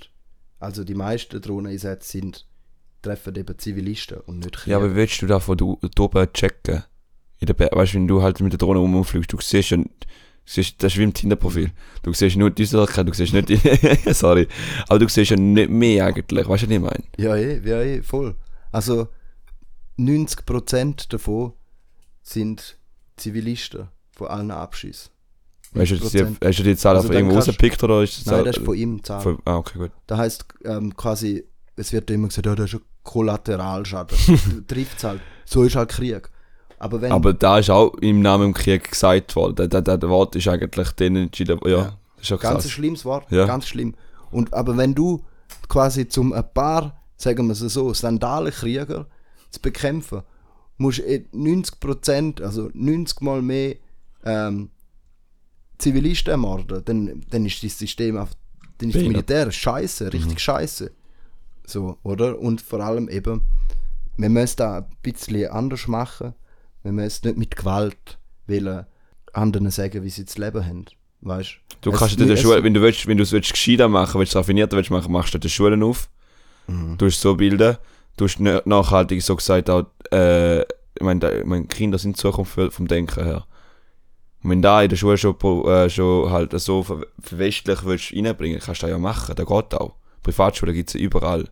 [0.60, 2.46] Also die meisten Drohneneinsätze sind,
[3.02, 6.84] treffen eben Zivilisten und nicht Ja, aber willst du da von du- oben checken?
[7.40, 9.78] In der Be- weißt du, wenn du halt mit der Drohne rumfliegst, du siehst ja,
[10.54, 11.72] siehst, das ist wie im Tinder-Profil.
[12.04, 13.58] Du siehst nur die Sachen, du siehst nicht die,
[14.14, 14.48] sorry,
[14.88, 17.04] aber du siehst ja nicht mehr eigentlich, weißt du, was ich meine?
[17.18, 18.36] Ja, eh, ja, eh, voll.
[18.72, 19.08] Also
[20.00, 21.54] 90% davon
[22.22, 22.78] sind
[23.18, 25.12] Zivilisten von allen Abschüssen.
[25.74, 26.46] Weißt du, die, 90%.
[26.46, 28.66] hast du die Zahl Also auf irgendwo rausgepickt oder ist das Nein, Zahl- das ist
[28.66, 29.22] von ihm Zahl.
[29.22, 29.92] von- Ah, okay, gut.
[30.08, 31.46] Das heisst ähm, quasi,
[31.78, 34.66] es wird immer gesagt, ja, das ist ein Kollateralschaden.
[34.68, 35.22] Trifft halt.
[35.46, 36.30] So ist halt Krieg.
[36.82, 39.98] Aber wenn Aber da ist auch im Namen im Krieg gesagt worden, der, der, der,
[40.00, 41.98] der Wort ist eigentlich den entschieden, ja, Ja.
[42.18, 43.46] das ist Ganz ein schlimmes Wort, Ja.
[43.46, 43.94] ganz schlimm.
[44.32, 45.24] Und, aber wenn du
[45.70, 49.06] quasi zum ein paar, sagen wir es so, Sandalenkrieger
[49.52, 50.24] zu bekämpfen,
[50.78, 53.76] musst du eh 90%, also 90 mal mehr
[54.26, 54.72] ähm,
[55.78, 58.30] Zivilisten ermorden, dann, dann ist das System, auf,
[58.80, 59.04] dann ist das.
[59.04, 60.92] Militär scheiße, richtig scheiße.
[61.66, 62.40] So, oder?
[62.40, 63.42] Und vor allem eben,
[64.18, 66.34] wir müssen da ein bisschen anders machen.
[66.84, 68.18] Wir müssen nicht mit Gewalt
[68.48, 68.86] wollen
[69.34, 70.86] anderen sagen, wie sie das Leben haben.
[71.22, 73.88] Weißt Du Es- kannst in der Schule, wenn du willst, wenn du es willst gescheiter
[73.88, 76.10] machen, willst du es raffinierter willst machen, machst du die Schulen auf,
[76.68, 76.98] Mhm.
[76.98, 77.78] du hast so bilden,
[78.18, 80.66] du hast nachhaltig so gesagt auch, äh, ich
[81.02, 83.46] meine, meine Kinder sind die Zukunft vom Denken her.
[84.44, 88.60] Und wenn da in der Schule schon, äh, schon halt so ver- verwestlich willst reinbringen,
[88.60, 89.96] kannst du das ja machen, das geht auch.
[90.24, 91.48] Privatschulen gibt es ja überall.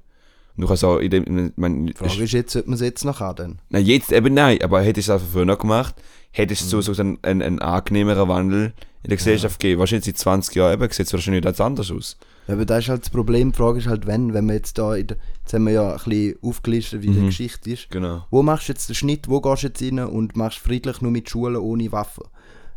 [0.60, 1.54] Du kannst auch in dem,
[1.88, 3.20] Die Frage ist jetzt, sollte man es jetzt noch?
[3.36, 3.60] Dann?
[3.70, 5.96] Nein, jetzt eben nein, aber hättest du es einfach früher noch gemacht,
[6.32, 9.80] hättest du so, so einen, einen, einen angenehmeren Wandel in der Gesellschaft gegeben.
[9.80, 12.18] Wahrscheinlich seit 20 Jahren eben sieht es wahrscheinlich ganz anders aus.
[12.48, 13.52] Ja, aber das ist halt das Problem.
[13.52, 15.92] Die Frage ist halt, wenn, wenn wir jetzt da, in der, jetzt haben wir ja
[15.92, 17.26] ein bisschen aufgelistet, wie die Mhm.
[17.28, 17.90] Geschichte ist.
[17.90, 18.26] Genau.
[18.30, 21.12] Wo machst du jetzt den Schnitt, wo gehst du jetzt rein und machst friedlich nur
[21.12, 22.26] mit Schulen ohne Waffen?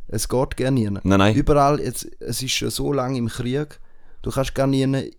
[0.08, 0.88] Es geht gar nie.
[0.88, 1.34] Nein, nein.
[1.34, 3.80] Überall, jetzt, es ist schon so lange im Krieg,
[4.20, 5.10] du kannst gar nie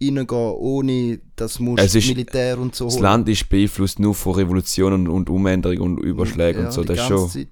[0.00, 3.02] reingehen, ohne dass du Es ist- Militär und so Das holen.
[3.02, 6.84] Land ist beeinflusst nur von Revolutionen und Umänderungen und Überschlägen Ja, und so.
[6.84, 7.48] Das ist schon, Zeit.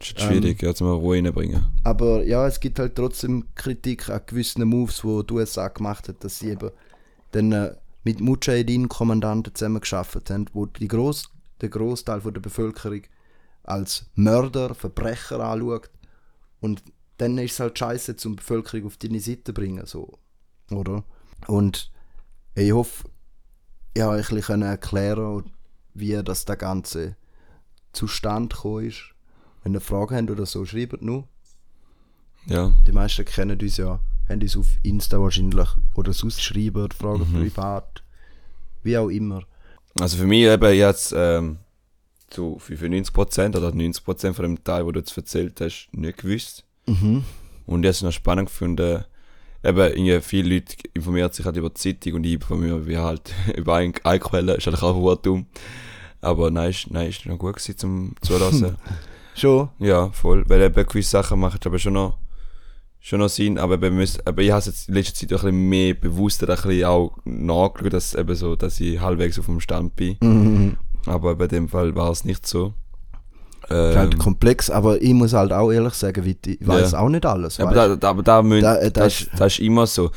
[0.00, 1.64] schwierig, ja, zum Ruhe reinbringen.
[1.84, 6.22] Aber ja, es gibt halt trotzdem Kritik an gewissen Moves, die die USA gemacht hat,
[6.24, 6.70] dass sie eben
[7.30, 13.02] dann äh, mit Mujahedin-Kommandanten zusammen geschafft haben, wo die Gross, der Großteil der Bevölkerung
[13.62, 15.88] als Mörder, Verbrecher anschaut.
[16.60, 16.82] Und
[17.18, 20.18] dann ist es halt scheiße, zum die Bevölkerung auf deine Seite zu bringen, so.
[20.72, 21.04] Oder?
[21.48, 21.90] Und
[22.54, 23.08] ich hoffe,
[23.94, 25.50] ich habe ein bisschen können erklären,
[25.94, 27.16] wie das der Ganze
[27.92, 29.02] zustande gekommen ist.
[29.62, 31.28] Wenn ihr Fragen habt oder so, schreibt nur.
[32.46, 32.72] Ja.
[32.86, 37.40] Die meisten kennen uns ja, haben uns auf Insta wahrscheinlich oder sonst schreiben, fragen Mhm.
[37.40, 38.02] privat,
[38.82, 39.42] wie auch immer.
[40.00, 41.58] Also für mich eben jetzt ähm,
[42.30, 46.64] zu 95% oder 90% von dem Teil, wo du jetzt erzählt hast, nicht gewusst.
[46.86, 47.24] Mhm.
[47.66, 49.04] Und habe es noch spannend gefunden.
[49.64, 53.32] Eben, irgendwie viele Leute informieren sich halt über die Zeitung und ich informiere mich halt
[53.56, 54.54] über eine, eine Quelle.
[54.54, 55.46] Ist halt auch dumm.
[56.20, 58.76] Aber nein, ist, nein, ist noch gut gewesen zum Zulassen.
[59.34, 59.70] Schon?
[59.78, 60.44] ja, voll.
[60.48, 62.18] Weil eben gewisse Sachen machen aber schon noch,
[63.00, 63.58] schon noch Sinn.
[63.58, 65.94] Aber, eben, müsst, aber ich habe es jetzt in letzter Zeit auch ein bisschen mehr
[65.94, 70.16] bewusster ein bisschen auch nachgeschaut, dass, eben so, dass ich halbwegs auf dem Stand bin.
[70.20, 70.76] Mhm.
[71.06, 72.74] Aber bei dem Fall war es nicht so.
[73.64, 76.98] Ist halt Ähm, komplex, aber ich muss halt auch ehrlich sagen, ich weiß Ja.
[76.98, 77.60] auch nicht alles.
[77.60, 80.10] aber da, da, aber da, müssen, Da- äh, das, das das, das ist immer so.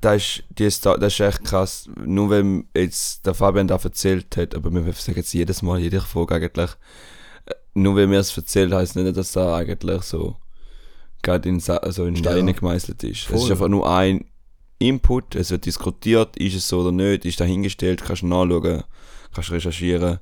[0.00, 1.88] Das ist, die Sto- das ist echt krass.
[2.04, 6.00] Nur wenn jetzt der Fabian da erzählt hat, aber wir sagen jetzt jedes Mal, jede
[6.00, 6.70] Folge eigentlich,
[7.46, 10.36] äh, nur wenn mir es erzählt, heißt nicht, dass da eigentlich so
[11.22, 12.56] gerade in, also in Steine Ja.
[12.58, 13.20] gemeißelt ist.
[13.22, 13.38] Es Voll.
[13.38, 14.26] ist einfach nur ein
[14.78, 18.82] Input, es wird diskutiert, ist es so oder nicht, ist dahingestellt, kannst du nachschauen,
[19.34, 20.18] kannst recherchieren.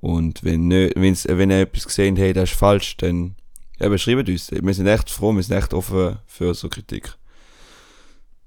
[0.00, 3.36] Und wenn, nicht, wenn's, wenn ihr etwas gesehen habt, das ist falsch, dann
[3.80, 4.50] eben, schreibt uns.
[4.50, 7.14] Wir sind echt froh, wir sind echt offen für so Kritik.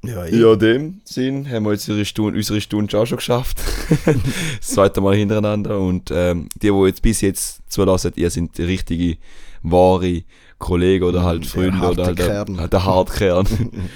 [0.03, 3.17] ja, ich, Ja, in dem Sinn haben wir jetzt unsere Stunde, unsere Stunde auch schon
[3.17, 3.59] geschafft.
[4.05, 5.79] das zweite Mal hintereinander.
[5.79, 9.17] Und ähm, die, die jetzt bis jetzt zulassen, ihr sind die richtige,
[9.63, 10.23] wahre
[10.59, 12.69] Kollegen oder halt Der Freunde oder halt der, Kern.
[12.69, 13.47] der Hartkern.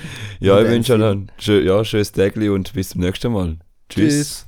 [0.39, 3.57] ja, ich wünsche euch ein schön, ja, schönes Tag und bis zum nächsten Mal.
[3.89, 4.13] Tschüss.
[4.13, 4.47] Tschüss.